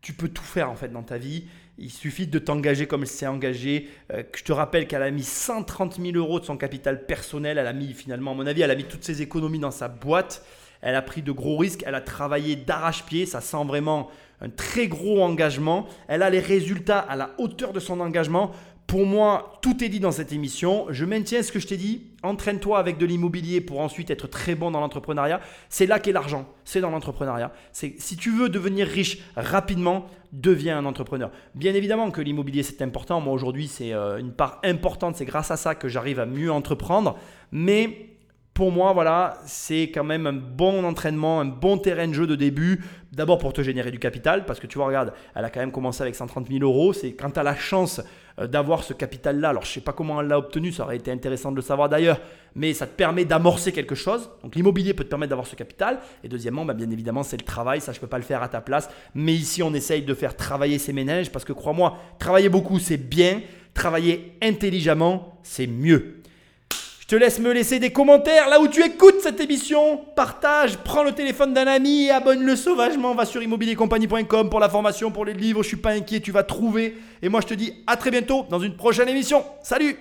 [0.00, 1.44] tu peux tout faire en fait dans ta vie.
[1.80, 3.88] Il suffit de t'engager comme elle s'est engagée.
[4.12, 7.56] Euh, je te rappelle qu'elle a mis 130 000 euros de son capital personnel.
[7.56, 9.86] Elle a mis finalement, à mon avis, elle a mis toutes ses économies dans sa
[9.86, 10.44] boîte.
[10.82, 11.84] Elle a pris de gros risques.
[11.86, 13.26] Elle a travaillé d'arrache-pied.
[13.26, 14.10] Ça sent vraiment
[14.40, 15.86] un très gros engagement.
[16.08, 18.50] Elle a les résultats à la hauteur de son engagement.
[18.88, 20.86] Pour moi, tout est dit dans cette émission.
[20.88, 22.06] Je maintiens ce que je t'ai dit.
[22.22, 25.42] Entraîne-toi avec de l'immobilier pour ensuite être très bon dans l'entrepreneuriat.
[25.68, 26.48] C'est là qu'est l'argent.
[26.64, 27.52] C'est dans l'entrepreneuriat.
[27.72, 31.30] Si tu veux devenir riche rapidement, deviens un entrepreneur.
[31.54, 33.20] Bien évidemment que l'immobilier c'est important.
[33.20, 35.16] Moi aujourd'hui, c'est euh, une part importante.
[35.16, 37.18] C'est grâce à ça que j'arrive à mieux entreprendre.
[37.52, 38.16] Mais
[38.54, 42.36] pour moi, voilà, c'est quand même un bon entraînement, un bon terrain de jeu de
[42.36, 42.82] début.
[43.12, 45.72] D'abord pour te générer du capital, parce que tu vois, regarde, elle a quand même
[45.72, 46.94] commencé avec 130 000 euros.
[46.94, 48.00] C'est quand tu as la chance
[48.46, 49.50] d'avoir ce capital-là.
[49.50, 51.88] Alors, je sais pas comment elle l'a obtenu, ça aurait été intéressant de le savoir
[51.88, 52.20] d'ailleurs,
[52.54, 54.30] mais ça te permet d'amorcer quelque chose.
[54.42, 55.98] Donc, l'immobilier peut te permettre d'avoir ce capital.
[56.22, 57.80] Et deuxièmement, bah, bien évidemment, c'est le travail.
[57.80, 58.88] Ça, je peux pas le faire à ta place.
[59.14, 62.96] Mais ici, on essaye de faire travailler ses ménages, parce que crois-moi, travailler beaucoup, c'est
[62.96, 63.42] bien.
[63.74, 66.17] Travailler intelligemment, c'est mieux.
[67.10, 69.98] Je te laisse me laisser des commentaires là où tu écoutes cette émission.
[70.14, 73.14] Partage, prends le téléphone d'un ami et abonne-le sauvagement.
[73.14, 75.62] Va sur immobiliercompagnie.com pour la formation, pour les livres.
[75.62, 76.98] Je suis pas inquiet, tu vas trouver.
[77.22, 79.42] Et moi, je te dis à très bientôt dans une prochaine émission.
[79.62, 79.96] Salut